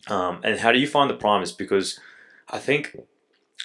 Um, 0.07 0.41
and 0.43 0.59
how 0.59 0.71
do 0.71 0.79
you 0.79 0.87
find 0.87 1.11
the 1.11 1.13
primers? 1.15 1.51
Because 1.51 1.99
I 2.49 2.57
think, 2.57 2.97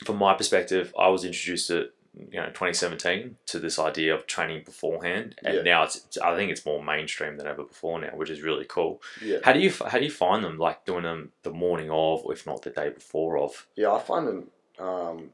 from 0.05 0.17
my 0.19 0.35
perspective, 0.35 0.93
I 0.99 1.09
was 1.09 1.25
introduced 1.25 1.69
to 1.69 1.89
you 2.33 2.39
know 2.41 2.49
2017 2.49 3.37
to 3.47 3.59
this 3.59 3.79
idea 3.79 4.15
of 4.15 4.27
training 4.27 4.65
beforehand, 4.67 5.37
and 5.43 5.55
Yeah. 5.57 5.63
now 5.63 5.85
it's, 5.85 5.97
it's 5.97 6.19
I 6.19 6.37
think 6.37 6.51
it's 6.51 6.67
more 6.67 6.85
mainstream 6.85 7.39
than 7.39 7.47
ever 7.47 7.63
before 7.65 7.99
now, 7.99 8.11
which 8.15 8.29
is 8.29 8.43
really 8.43 8.67
cool. 8.67 9.01
Yeah. 9.25 9.39
How 9.45 9.55
do 9.55 9.61
you 9.61 9.73
how 9.87 9.97
do 9.99 10.05
you 10.05 10.11
find 10.11 10.45
them? 10.45 10.59
Like 10.59 10.85
doing 10.85 11.05
them 11.05 11.33
the 11.43 11.51
morning 11.51 11.89
of, 11.91 12.23
or 12.27 12.35
if 12.35 12.47
not 12.47 12.61
the 12.61 12.71
day 12.71 12.91
before 12.91 13.39
of? 13.39 13.67
Yeah, 13.77 13.93
I 13.95 14.01
find 14.01 14.29
them. 14.29 14.51
Um, 14.79 15.31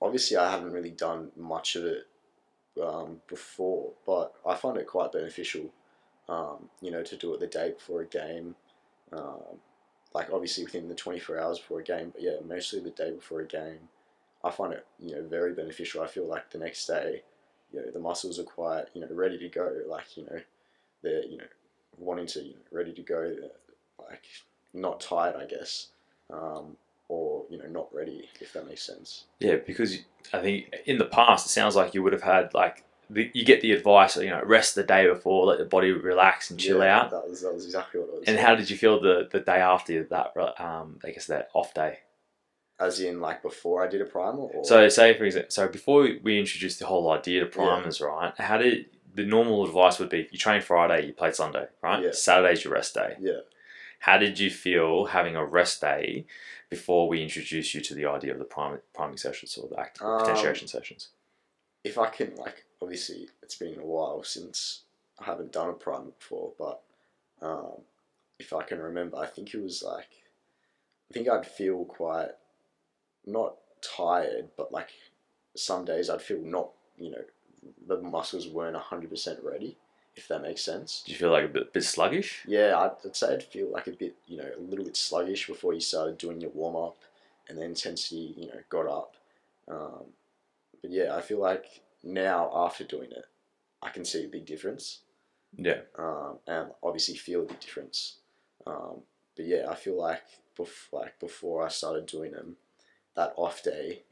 obviously, 0.00 0.36
I 0.36 0.52
haven't 0.52 0.70
really 0.70 0.90
done 0.92 1.32
much 1.36 1.74
of 1.74 1.84
it 1.84 2.06
um, 2.82 3.20
before, 3.28 3.92
but 4.06 4.34
I 4.46 4.54
find 4.54 4.76
it 4.76 4.86
quite 4.86 5.12
beneficial. 5.12 5.70
Um, 6.28 6.68
you 6.80 6.90
know, 6.90 7.02
to 7.02 7.16
do 7.16 7.32
it 7.34 7.40
the 7.40 7.46
day 7.46 7.70
before 7.70 8.02
a 8.02 8.06
game. 8.06 8.56
Um, 9.12 9.60
like 10.14 10.32
obviously 10.32 10.64
within 10.64 10.88
the 10.88 10.94
twenty 10.94 11.18
four 11.18 11.38
hours 11.38 11.58
before 11.58 11.80
a 11.80 11.84
game, 11.84 12.10
but 12.12 12.22
yeah, 12.22 12.36
mostly 12.46 12.80
the 12.80 12.90
day 12.90 13.12
before 13.12 13.40
a 13.40 13.46
game. 13.46 13.88
I 14.42 14.50
find 14.50 14.72
it 14.72 14.86
you 14.98 15.14
know 15.14 15.22
very 15.22 15.52
beneficial. 15.52 16.02
I 16.02 16.06
feel 16.06 16.26
like 16.26 16.50
the 16.50 16.58
next 16.58 16.86
day, 16.86 17.22
you 17.72 17.80
know, 17.80 17.90
the 17.90 17.98
muscles 17.98 18.38
are 18.38 18.44
quite 18.44 18.86
you 18.94 19.00
know 19.00 19.08
ready 19.10 19.38
to 19.38 19.48
go. 19.48 19.72
Like 19.88 20.16
you 20.16 20.24
know, 20.24 20.40
they're 21.02 21.24
you 21.24 21.38
know 21.38 21.44
wanting 21.98 22.26
to 22.26 22.42
you 22.42 22.52
know, 22.52 22.60
ready 22.72 22.92
to 22.92 23.02
go. 23.02 23.34
Like 24.08 24.24
not 24.72 25.00
tired, 25.00 25.36
I 25.36 25.46
guess. 25.46 25.88
Um, 26.30 26.76
or 27.08 27.44
you 27.50 27.58
know 27.58 27.66
not 27.68 27.88
ready 27.94 28.28
if 28.40 28.52
that 28.52 28.66
makes 28.66 28.82
sense 28.82 29.24
Yeah, 29.40 29.56
because 29.66 29.98
I 30.32 30.40
think 30.40 30.74
in 30.86 30.98
the 30.98 31.04
past 31.04 31.46
it 31.46 31.50
sounds 31.50 31.76
like 31.76 31.94
you 31.94 32.02
would 32.02 32.12
have 32.12 32.22
had 32.22 32.52
like 32.54 32.82
the, 33.08 33.30
you 33.34 33.44
get 33.44 33.60
the 33.60 33.70
advice, 33.70 34.16
you 34.16 34.30
know, 34.30 34.42
rest 34.44 34.74
the 34.74 34.82
day 34.82 35.06
before, 35.06 35.46
let 35.46 35.58
the 35.58 35.64
body 35.64 35.92
relax 35.92 36.50
and 36.50 36.58
chill 36.58 36.78
Yeah, 36.82 37.02
out. 37.02 37.10
that 37.12 37.28
was 37.28 37.42
that 37.42 37.54
was 37.54 37.64
exactly 37.64 38.00
what 38.00 38.08
it 38.08 38.18
was 38.20 38.28
And 38.28 38.36
how 38.38 38.56
did 38.56 38.68
you 38.68 38.76
feel 38.76 39.00
the, 39.00 39.28
the 39.30 39.38
day 39.38 39.60
after 39.60 40.02
that? 40.02 40.32
Um, 40.60 40.98
I 41.04 41.10
guess 41.12 41.26
that 41.26 41.48
off 41.54 41.72
day. 41.72 42.00
as 42.80 42.98
in 43.00 43.20
like 43.20 43.42
before 43.42 43.82
i 43.84 43.86
did 43.86 44.00
a 44.00 44.04
primer 44.04 44.40
or 44.40 44.64
So, 44.64 44.88
say 44.88 45.16
for 45.16 45.24
example, 45.24 45.50
so 45.50 45.68
before 45.68 46.08
we 46.22 46.38
introduced 46.40 46.80
the 46.80 46.86
whole 46.86 47.08
idea 47.12 47.40
to 47.40 47.46
primers, 47.46 48.00
right? 48.00 48.32
How 48.38 48.58
did 48.58 48.86
the 49.14 49.24
normal 49.24 49.64
advice 49.64 49.98
would 50.00 50.10
be: 50.10 50.28
you 50.32 50.38
train 50.38 50.60
Friday, 50.60 51.06
you 51.06 51.12
play 51.12 51.30
Sunday, 51.32 51.66
right? 51.82 52.02
Yeah. 52.02 52.10
Saturday's 52.12 52.64
your 52.64 52.74
rest 52.74 52.94
day. 52.94 53.14
yeah 53.20 53.40
How 54.00 54.18
did 54.18 54.38
you 54.38 54.50
feel 54.50 55.06
having 55.06 55.36
a 55.36 55.44
rest 55.44 55.80
day 55.80 56.26
before 56.70 57.08
we 57.08 57.22
introduced 57.22 57.74
you 57.74 57.80
to 57.80 57.94
the 57.94 58.06
idea 58.06 58.32
of 58.32 58.38
the 58.38 58.44
priming, 58.44 58.80
priming 58.94 59.16
sessions 59.16 59.56
or 59.56 59.68
the 59.68 59.78
active 59.80 60.02
Um, 60.02 60.18
potentiation 60.20 60.68
sessions? 60.68 61.08
if 61.84 61.98
i 61.98 62.08
can 62.08 62.34
like 62.34 62.64
obviously 62.82 63.28
it's 63.44 63.54
been 63.54 63.78
a 63.78 63.84
while 63.86 64.20
since 64.24 64.80
i 65.20 65.24
haven't 65.24 65.52
done 65.52 65.68
a 65.68 65.72
primer 65.72 66.10
before 66.18 66.52
but 66.58 66.82
um, 67.40 67.82
if 68.40 68.52
i 68.52 68.62
can 68.64 68.80
remember 68.80 69.16
i 69.16 69.26
think 69.26 69.54
it 69.54 69.62
was 69.62 69.84
like 69.84 70.08
i 71.08 71.14
think 71.14 71.28
i'd 71.28 71.46
feel 71.46 71.84
quite 71.84 72.30
not 73.24 73.54
tired 73.82 74.48
but 74.56 74.72
like 74.72 74.90
some 75.54 75.84
days 75.84 76.10
i'd 76.10 76.20
feel 76.20 76.40
not 76.40 76.70
you 76.98 77.10
know 77.10 77.22
the 77.86 77.98
muscles 77.98 78.48
weren't 78.48 78.76
100% 78.76 79.44
ready 79.44 79.76
if 80.16 80.28
that 80.28 80.42
makes 80.42 80.62
sense 80.62 81.02
Do 81.04 81.12
you 81.12 81.18
feel 81.18 81.30
like 81.30 81.44
a 81.44 81.48
bit, 81.48 81.72
bit 81.72 81.84
sluggish? 81.84 82.42
Yeah, 82.46 82.76
I'd, 82.78 82.92
I'd 83.04 83.14
say 83.16 83.34
I'd 83.34 83.42
feel 83.42 83.70
like 83.70 83.86
a 83.86 83.92
bit, 83.92 84.16
you 84.26 84.38
know, 84.38 84.48
a 84.56 84.60
little 84.60 84.84
bit 84.84 84.96
sluggish 84.96 85.46
before 85.46 85.74
you 85.74 85.80
started 85.80 86.18
doing 86.18 86.40
your 86.40 86.50
warm 86.50 86.76
up, 86.76 86.96
and 87.48 87.58
the 87.58 87.62
intensity, 87.64 88.34
you 88.36 88.46
know, 88.48 88.60
got 88.70 88.86
up. 88.88 89.14
Um, 89.68 90.04
but 90.82 90.90
yeah, 90.90 91.14
I 91.14 91.20
feel 91.20 91.40
like 91.40 91.66
now 92.02 92.50
after 92.54 92.84
doing 92.84 93.10
it, 93.12 93.26
I 93.82 93.90
can 93.90 94.04
see 94.04 94.24
a 94.24 94.28
big 94.28 94.46
difference, 94.46 95.00
Yeah. 95.56 95.80
um, 95.98 96.38
and 96.46 96.70
obviously 96.82 97.14
feel 97.16 97.42
a 97.42 97.46
big 97.46 97.60
difference. 97.60 98.16
Um, 98.66 99.02
but 99.36 99.44
yeah, 99.44 99.66
I 99.70 99.74
feel 99.74 99.96
like 100.00 100.22
bef- 100.58 100.92
like 100.92 101.20
before 101.20 101.64
I 101.64 101.68
started 101.68 102.06
doing 102.06 102.32
them, 102.32 102.56
that 103.14 103.32
off 103.36 103.62
day 103.62 104.02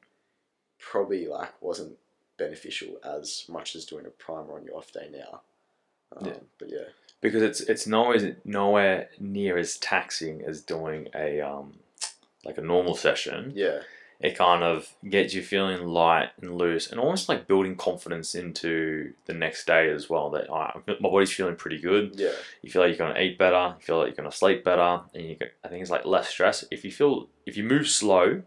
probably 0.78 1.26
like 1.26 1.60
wasn't 1.62 1.96
beneficial 2.36 2.98
as 3.04 3.44
much 3.48 3.74
as 3.74 3.84
doing 3.84 4.06
a 4.06 4.10
primer 4.10 4.54
on 4.54 4.64
your 4.64 4.76
off 4.76 4.92
day 4.92 5.08
now. 5.10 5.40
Um, 6.16 6.26
Yeah. 6.26 6.36
But 6.58 6.70
yeah. 6.70 6.84
because 7.20 7.42
it's 7.42 7.60
it's 7.60 7.86
nowhere 7.86 8.36
nowhere 8.44 9.08
near 9.18 9.56
as 9.58 9.76
taxing 9.78 10.42
as 10.46 10.62
doing 10.62 11.08
a 11.14 11.40
um 11.40 11.78
like 12.44 12.58
a 12.58 12.62
normal 12.62 12.94
session, 12.94 13.52
Yeah. 13.54 13.80
it 14.20 14.36
kind 14.36 14.62
of 14.62 14.94
gets 15.08 15.32
you 15.34 15.42
feeling 15.42 15.86
light 15.86 16.28
and 16.40 16.56
loose 16.58 16.90
and 16.90 17.00
almost 17.00 17.28
like 17.28 17.46
building 17.48 17.74
confidence 17.76 18.34
into 18.34 19.14
the 19.24 19.32
next 19.32 19.66
day 19.66 19.90
as 19.90 20.10
well. 20.10 20.28
That 20.30 20.48
"Alright, 20.50 20.86
my 21.00 21.08
body's 21.08 21.32
feeling 21.32 21.56
pretty 21.56 21.80
good. 21.80 22.12
Yeah. 22.16 22.32
You 22.62 22.70
feel 22.70 22.82
like 22.82 22.90
you're 22.90 22.98
going 23.06 23.14
to 23.14 23.22
eat 23.22 23.38
better. 23.38 23.74
You 23.78 23.84
feel 23.84 23.98
like 23.98 24.08
you're 24.08 24.16
going 24.22 24.30
to 24.30 24.36
sleep 24.36 24.62
better, 24.64 25.00
and 25.14 25.24
you. 25.28 25.34
Get, 25.36 25.52
I 25.64 25.68
think 25.68 25.80
it's 25.82 25.90
like 25.90 26.04
less 26.04 26.28
stress. 26.28 26.64
If 26.70 26.84
you 26.84 26.92
feel 26.92 27.28
if 27.46 27.56
you 27.56 27.64
move 27.64 27.88
slow, 27.88 28.42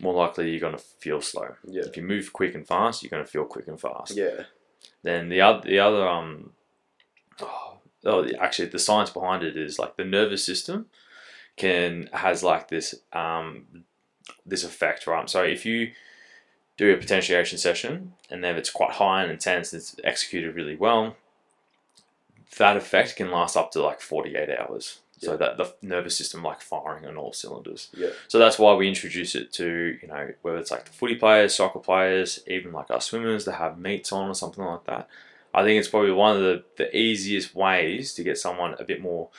more 0.00 0.14
likely 0.14 0.50
you're 0.50 0.60
going 0.60 0.76
to 0.76 0.82
feel 1.04 1.20
slow. 1.20 1.54
Yeah. 1.66 1.82
If 1.86 1.96
you 1.98 2.02
move 2.02 2.32
quick 2.32 2.54
and 2.54 2.66
fast, 2.66 3.02
you're 3.02 3.10
going 3.10 3.24
to 3.24 3.30
feel 3.30 3.44
quick 3.44 3.68
and 3.68 3.78
fast. 3.80 4.16
Yeah. 4.16 4.44
Then 5.02 5.28
the 5.28 5.40
other 5.42 5.60
the 5.68 5.78
other 5.78 6.08
um 6.08 6.52
oh, 7.40 7.78
oh 8.04 8.28
actually 8.40 8.68
the 8.68 8.78
science 8.78 9.10
behind 9.10 9.42
it 9.42 9.56
is 9.56 9.78
like 9.78 9.96
the 9.96 10.04
nervous 10.04 10.44
system 10.44 10.86
can 11.56 12.08
has 12.12 12.42
like 12.42 12.68
this 12.68 12.94
um 13.12 13.84
this 14.44 14.64
effect 14.64 15.06
right. 15.06 15.28
So 15.28 15.42
if 15.42 15.64
you 15.64 15.92
do 16.76 16.92
a 16.92 16.96
potentiation 16.96 17.58
session 17.58 18.12
and 18.30 18.44
then 18.44 18.56
it's 18.56 18.70
quite 18.70 18.92
high 18.92 19.22
and 19.22 19.32
intense, 19.32 19.72
and 19.72 19.80
it's 19.80 19.96
executed 20.04 20.54
really 20.54 20.76
well. 20.76 21.16
That 22.58 22.76
effect 22.76 23.16
can 23.16 23.30
last 23.30 23.56
up 23.56 23.70
to 23.72 23.82
like 23.82 24.00
forty 24.00 24.36
eight 24.36 24.50
hours. 24.50 25.00
So 25.18 25.34
that 25.38 25.56
the 25.56 25.74
nervous 25.80 26.14
system 26.14 26.42
like 26.42 26.60
firing 26.60 27.06
on 27.06 27.16
all 27.16 27.32
cylinders. 27.32 27.88
Yeah. 27.96 28.10
So 28.28 28.38
that's 28.38 28.58
why 28.58 28.74
we 28.74 28.86
introduce 28.86 29.34
it 29.34 29.50
to, 29.54 29.98
you 30.00 30.08
know, 30.08 30.32
whether 30.42 30.58
it's 30.58 30.70
like 30.70 30.84
the 30.84 30.92
footy 30.92 31.14
players, 31.14 31.54
soccer 31.54 31.78
players, 31.78 32.40
even 32.46 32.72
like 32.72 32.90
our 32.90 33.00
swimmers 33.00 33.46
that 33.46 33.54
have 33.54 33.78
meets 33.78 34.12
on 34.12 34.28
or 34.28 34.34
something 34.34 34.62
like 34.62 34.84
that. 34.84 35.08
I 35.56 35.64
think 35.64 35.78
it's 35.80 35.88
probably 35.88 36.12
one 36.12 36.36
of 36.36 36.42
the, 36.42 36.64
the 36.76 36.96
easiest 36.96 37.54
ways 37.54 38.14
to 38.14 38.22
get 38.22 38.38
someone 38.38 38.74
a 38.78 38.84
bit 38.84 39.00
more 39.00 39.30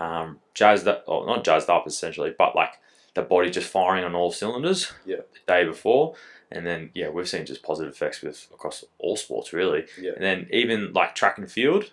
um, 0.00 0.40
jazzed 0.54 0.88
up, 0.88 1.04
or 1.06 1.26
not 1.26 1.44
jazzed 1.44 1.70
up 1.70 1.86
essentially, 1.86 2.34
but 2.36 2.56
like 2.56 2.74
the 3.14 3.22
body 3.22 3.50
just 3.50 3.68
firing 3.70 4.04
on 4.04 4.14
all 4.14 4.32
cylinders 4.32 4.92
Yeah. 5.04 5.16
the 5.32 5.40
day 5.46 5.64
before. 5.64 6.14
And 6.50 6.66
then, 6.66 6.90
yeah, 6.94 7.08
we've 7.10 7.28
seen 7.28 7.44
just 7.46 7.62
positive 7.62 7.92
effects 7.92 8.22
with 8.22 8.46
across 8.54 8.84
all 8.98 9.16
sports 9.16 9.52
really. 9.52 9.84
Yeah. 10.00 10.12
And 10.16 10.22
then 10.24 10.46
even 10.50 10.92
like 10.92 11.14
track 11.14 11.38
and 11.38 11.50
field, 11.50 11.92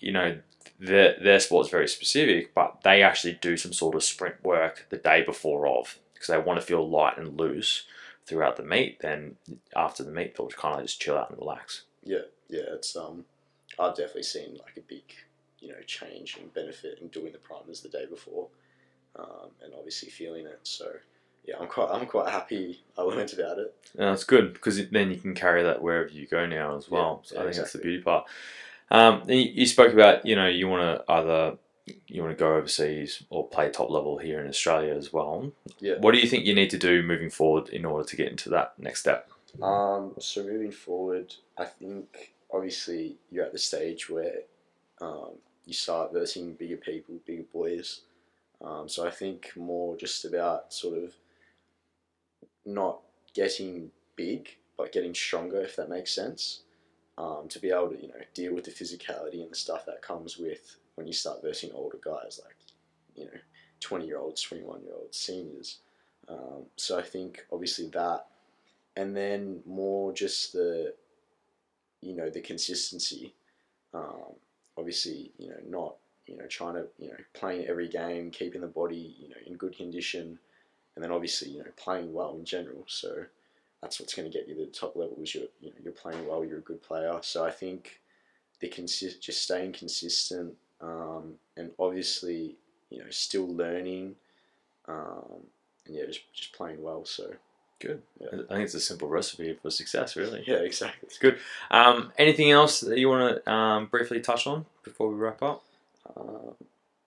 you 0.00 0.12
know, 0.12 0.38
their 0.78 1.16
their 1.22 1.40
sport's 1.40 1.68
very 1.70 1.88
specific, 1.88 2.54
but 2.54 2.80
they 2.84 3.02
actually 3.02 3.38
do 3.40 3.56
some 3.56 3.72
sort 3.72 3.94
of 3.94 4.02
sprint 4.02 4.42
work 4.44 4.86
the 4.90 4.96
day 4.98 5.22
before 5.22 5.66
of 5.66 5.98
because 6.14 6.28
they 6.28 6.38
want 6.38 6.60
to 6.60 6.66
feel 6.66 6.88
light 6.88 7.16
and 7.18 7.38
loose 7.38 7.84
throughout 8.26 8.56
the 8.56 8.62
meet. 8.62 9.00
Then 9.00 9.36
after 9.74 10.02
the 10.04 10.10
meet, 10.10 10.36
they'll 10.36 10.48
kind 10.48 10.76
of 10.78 10.82
just 10.86 11.00
chill 11.00 11.16
out 11.16 11.30
and 11.30 11.38
relax. 11.38 11.84
Yeah, 12.04 12.26
yeah, 12.50 12.74
it's 12.74 12.96
um, 12.96 13.24
I've 13.78 13.96
definitely 13.96 14.24
seen 14.24 14.52
like 14.54 14.76
a 14.76 14.80
big, 14.80 15.02
you 15.60 15.68
know, 15.68 15.80
change 15.86 16.36
and 16.38 16.52
benefit 16.52 16.98
in 17.00 17.08
doing 17.08 17.32
the 17.32 17.38
primers 17.38 17.80
the 17.80 17.88
day 17.88 18.06
before, 18.06 18.48
um, 19.16 19.50
and 19.62 19.72
obviously 19.76 20.08
feeling 20.08 20.46
it. 20.46 20.60
So, 20.62 20.90
yeah, 21.46 21.56
I'm 21.60 21.68
quite, 21.68 21.88
I'm 21.90 22.06
quite 22.06 22.30
happy 22.30 22.82
I 22.98 23.02
learned 23.02 23.32
about 23.32 23.58
it. 23.58 23.74
And 23.94 24.08
that's 24.08 24.24
good 24.24 24.52
because 24.52 24.88
then 24.90 25.10
you 25.10 25.18
can 25.18 25.34
carry 25.34 25.62
that 25.62 25.82
wherever 25.82 26.08
you 26.08 26.26
go 26.26 26.46
now 26.46 26.76
as 26.76 26.90
well. 26.90 27.22
Yeah, 27.24 27.28
so 27.28 27.34
yeah, 27.34 27.40
I 27.40 27.44
think 27.44 27.56
that's 27.56 27.72
the 27.72 27.78
beauty 27.78 28.02
part. 28.02 28.26
Um, 28.90 29.22
you, 29.28 29.36
you 29.36 29.66
spoke 29.66 29.92
about 29.92 30.26
you 30.26 30.34
know 30.34 30.48
you 30.48 30.68
want 30.68 30.82
to 30.82 31.12
either 31.12 31.56
you 32.06 32.22
want 32.22 32.36
to 32.36 32.40
go 32.40 32.56
overseas 32.56 33.22
or 33.30 33.46
play 33.48 33.70
top 33.70 33.90
level 33.90 34.18
here 34.18 34.40
in 34.40 34.48
Australia 34.48 34.94
as 34.94 35.12
well. 35.12 35.50
Yeah. 35.80 35.94
What 35.98 36.12
do 36.12 36.18
you 36.18 36.28
think 36.28 36.44
you 36.44 36.54
need 36.54 36.70
to 36.70 36.78
do 36.78 37.02
moving 37.02 37.30
forward 37.30 37.68
in 37.70 37.84
order 37.84 38.06
to 38.08 38.16
get 38.16 38.28
into 38.28 38.48
that 38.50 38.74
next 38.78 39.00
step? 39.00 39.30
Um, 39.60 40.12
so 40.18 40.44
moving 40.44 40.70
forward, 40.70 41.34
I 41.58 41.64
think 41.64 42.32
obviously 42.52 43.16
you're 43.30 43.44
at 43.44 43.52
the 43.52 43.58
stage 43.58 44.08
where 44.08 44.40
um, 45.00 45.32
you 45.66 45.72
start 45.72 46.12
versing 46.12 46.54
bigger 46.54 46.76
people, 46.76 47.16
bigger 47.26 47.44
boys. 47.52 48.02
Um, 48.62 48.88
so 48.88 49.06
I 49.06 49.10
think 49.10 49.52
more 49.56 49.96
just 49.96 50.24
about 50.24 50.72
sort 50.72 50.98
of 50.98 51.14
not 52.66 53.00
getting 53.34 53.90
big, 54.16 54.56
but 54.76 54.92
getting 54.92 55.14
stronger, 55.14 55.60
if 55.60 55.76
that 55.76 55.88
makes 55.88 56.14
sense. 56.14 56.60
Um, 57.16 57.48
to 57.48 57.58
be 57.58 57.70
able 57.70 57.90
to, 57.90 58.00
you 58.00 58.08
know, 58.08 58.14
deal 58.34 58.54
with 58.54 58.64
the 58.64 58.70
physicality 58.70 59.42
and 59.42 59.50
the 59.50 59.56
stuff 59.56 59.84
that 59.86 60.00
comes 60.00 60.38
with 60.38 60.76
when 60.94 61.06
you 61.06 61.12
start 61.12 61.42
versing 61.42 61.70
older 61.72 61.98
guys, 62.02 62.40
like, 62.44 62.56
you 63.14 63.24
know, 63.26 63.38
20 63.80 64.06
year 64.06 64.18
olds, 64.18 64.42
21 64.42 64.82
year 64.82 64.94
olds, 64.94 65.18
seniors. 65.18 65.78
Um, 66.28 66.64
so 66.76 66.98
I 66.98 67.02
think 67.02 67.44
obviously 67.52 67.88
that 67.88 68.26
and 68.96 69.16
then 69.16 69.60
more 69.66 70.12
just 70.12 70.52
the 70.52 70.94
you 72.02 72.14
know 72.14 72.30
the 72.30 72.40
consistency 72.40 73.32
um, 73.94 74.32
obviously 74.76 75.30
you 75.38 75.48
know 75.48 75.60
not 75.68 75.94
you 76.26 76.36
know 76.36 76.46
trying 76.46 76.74
to 76.74 76.86
you 76.98 77.08
know 77.08 77.16
playing 77.34 77.66
every 77.66 77.88
game 77.88 78.30
keeping 78.30 78.60
the 78.60 78.66
body 78.66 79.14
you 79.18 79.28
know 79.28 79.36
in 79.46 79.54
good 79.56 79.76
condition 79.76 80.38
and 80.94 81.04
then 81.04 81.12
obviously 81.12 81.50
you 81.50 81.58
know 81.58 81.70
playing 81.76 82.12
well 82.12 82.34
in 82.34 82.44
general. 82.44 82.84
So 82.86 83.24
that's 83.82 83.98
what's 83.98 84.14
going 84.14 84.30
to 84.30 84.36
get 84.36 84.48
you 84.48 84.54
to 84.54 84.66
the 84.66 84.70
top 84.70 84.96
level 84.96 85.16
is 85.22 85.34
you're 85.34 85.44
you 85.60 85.70
know 85.70 85.76
you're 85.82 85.92
playing 85.92 86.26
well 86.26 86.44
you're 86.44 86.58
a 86.58 86.62
good 86.62 86.82
player. 86.82 87.18
So 87.22 87.44
I 87.44 87.50
think 87.50 88.00
the 88.60 88.68
consist 88.68 89.22
just 89.22 89.42
staying 89.42 89.72
consistent 89.72 90.54
um, 90.80 91.34
and 91.56 91.70
obviously 91.78 92.56
you 92.90 92.98
know 92.98 93.10
still 93.10 93.48
learning 93.48 94.14
um, 94.88 95.40
and 95.86 95.96
yeah 95.96 96.04
just 96.06 96.20
just 96.32 96.52
playing 96.52 96.82
well. 96.82 97.04
So 97.04 97.32
Good. 97.80 98.02
Yeah. 98.20 98.28
I 98.50 98.54
think 98.54 98.64
it's 98.64 98.74
a 98.74 98.80
simple 98.80 99.08
recipe 99.08 99.54
for 99.54 99.70
success, 99.70 100.14
really. 100.14 100.44
yeah 100.46 100.56
exactly 100.56 101.06
It's 101.08 101.18
good. 101.18 101.38
Um, 101.70 102.12
anything 102.18 102.50
else 102.50 102.80
that 102.80 102.98
you 102.98 103.08
want 103.08 103.42
to 103.44 103.50
um, 103.50 103.86
briefly 103.86 104.20
touch 104.20 104.46
on 104.46 104.66
before 104.84 105.08
we 105.08 105.14
wrap 105.16 105.42
up? 105.42 105.62
Um, 106.16 106.54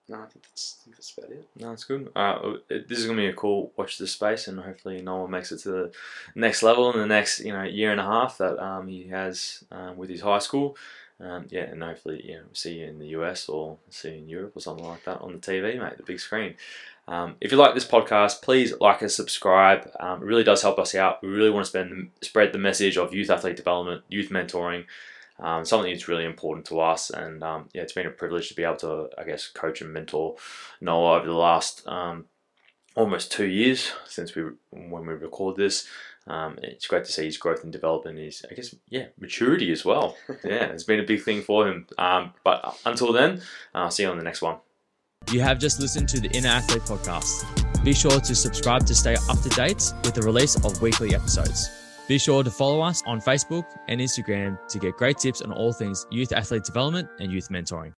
no, 0.08 0.16
I 0.16 0.26
think 0.26 0.44
that's, 0.50 0.76
I 0.80 0.84
think 0.84 0.96
that's 0.96 1.14
about 1.16 1.30
it. 1.30 1.48
No, 1.58 1.72
it's 1.72 1.84
good. 1.84 2.10
Uh, 2.14 2.54
this 2.68 2.98
is 2.98 3.06
gonna 3.06 3.16
be 3.16 3.26
a 3.28 3.32
cool 3.32 3.72
watch 3.76 3.96
this 3.96 4.12
space, 4.12 4.48
and 4.48 4.60
hopefully 4.60 5.00
Noah 5.00 5.28
makes 5.28 5.50
it 5.50 5.60
to 5.60 5.70
the 5.70 5.92
next 6.34 6.62
level 6.62 6.92
in 6.92 6.98
the 6.98 7.06
next 7.06 7.40
you 7.40 7.52
know 7.52 7.62
year 7.62 7.90
and 7.90 8.00
a 8.00 8.04
half 8.04 8.36
that 8.38 8.62
um, 8.62 8.86
he 8.88 9.08
has 9.08 9.64
um, 9.72 9.96
with 9.96 10.10
his 10.10 10.20
high 10.20 10.40
school. 10.40 10.76
Um, 11.20 11.46
yeah, 11.48 11.62
and 11.62 11.82
hopefully 11.82 12.20
you 12.22 12.34
know 12.34 12.42
see 12.52 12.80
you 12.80 12.86
in 12.86 12.98
the 12.98 13.06
US 13.18 13.48
or 13.48 13.78
see 13.88 14.10
you 14.10 14.14
in 14.16 14.28
Europe 14.28 14.52
or 14.56 14.60
something 14.60 14.84
like 14.84 15.04
that 15.04 15.22
on 15.22 15.32
the 15.32 15.38
TV, 15.38 15.78
mate, 15.80 15.96
the 15.96 16.02
big 16.02 16.20
screen. 16.20 16.56
Um, 17.06 17.36
if 17.40 17.52
you 17.52 17.58
like 17.58 17.74
this 17.74 17.86
podcast, 17.86 18.42
please 18.42 18.72
like 18.80 19.02
and 19.02 19.10
subscribe. 19.10 19.90
Um, 20.00 20.22
it 20.22 20.26
really 20.26 20.44
does 20.44 20.62
help 20.62 20.78
us 20.78 20.94
out. 20.94 21.22
We 21.22 21.28
really 21.28 21.50
want 21.50 21.64
to 21.64 21.70
spend, 21.70 22.10
spread 22.22 22.52
the 22.52 22.58
message 22.58 22.96
of 22.96 23.14
youth 23.14 23.30
athlete 23.30 23.56
development, 23.56 24.04
youth 24.08 24.30
mentoring, 24.30 24.86
um, 25.38 25.64
something 25.64 25.92
that's 25.92 26.08
really 26.08 26.24
important 26.24 26.66
to 26.66 26.80
us. 26.80 27.10
And 27.10 27.42
um, 27.42 27.68
yeah, 27.74 27.82
it's 27.82 27.92
been 27.92 28.06
a 28.06 28.10
privilege 28.10 28.48
to 28.48 28.54
be 28.54 28.64
able 28.64 28.76
to, 28.76 29.08
I 29.18 29.24
guess, 29.24 29.48
coach 29.48 29.82
and 29.82 29.92
mentor 29.92 30.36
Noah 30.80 31.18
over 31.18 31.26
the 31.26 31.34
last 31.34 31.86
um, 31.86 32.24
almost 32.94 33.32
two 33.32 33.46
years 33.46 33.92
since 34.06 34.34
we 34.34 34.44
when 34.70 35.06
we 35.06 35.14
record 35.14 35.56
this. 35.56 35.86
Um, 36.26 36.58
it's 36.62 36.86
great 36.86 37.04
to 37.04 37.12
see 37.12 37.26
his 37.26 37.36
growth 37.36 37.64
and 37.64 37.72
development, 37.72 38.18
his 38.18 38.46
I 38.50 38.54
guess 38.54 38.74
yeah 38.88 39.06
maturity 39.18 39.70
as 39.72 39.84
well. 39.84 40.16
Yeah, 40.44 40.66
it's 40.66 40.84
been 40.84 41.00
a 41.00 41.04
big 41.04 41.22
thing 41.22 41.42
for 41.42 41.68
him. 41.68 41.86
Um, 41.98 42.32
but 42.44 42.78
until 42.86 43.12
then, 43.12 43.42
I'll 43.74 43.90
see 43.90 44.04
you 44.04 44.10
on 44.10 44.16
the 44.16 44.24
next 44.24 44.40
one. 44.40 44.56
You 45.30 45.40
have 45.40 45.58
just 45.58 45.80
listened 45.80 46.08
to 46.10 46.20
the 46.20 46.28
Inner 46.30 46.48
Athlete 46.48 46.82
podcast. 46.82 47.84
Be 47.84 47.92
sure 47.92 48.20
to 48.20 48.34
subscribe 48.34 48.86
to 48.86 48.94
stay 48.94 49.16
up 49.28 49.40
to 49.40 49.48
date 49.50 49.92
with 50.04 50.14
the 50.14 50.22
release 50.22 50.56
of 50.56 50.80
weekly 50.80 51.14
episodes. 51.14 51.70
Be 52.06 52.18
sure 52.18 52.42
to 52.42 52.50
follow 52.50 52.80
us 52.80 53.02
on 53.06 53.20
Facebook 53.20 53.64
and 53.88 54.00
Instagram 54.00 54.58
to 54.68 54.78
get 54.78 54.96
great 54.96 55.18
tips 55.18 55.42
on 55.42 55.52
all 55.52 55.72
things 55.72 56.06
youth 56.10 56.32
athlete 56.32 56.64
development 56.64 57.08
and 57.18 57.32
youth 57.32 57.48
mentoring. 57.48 57.92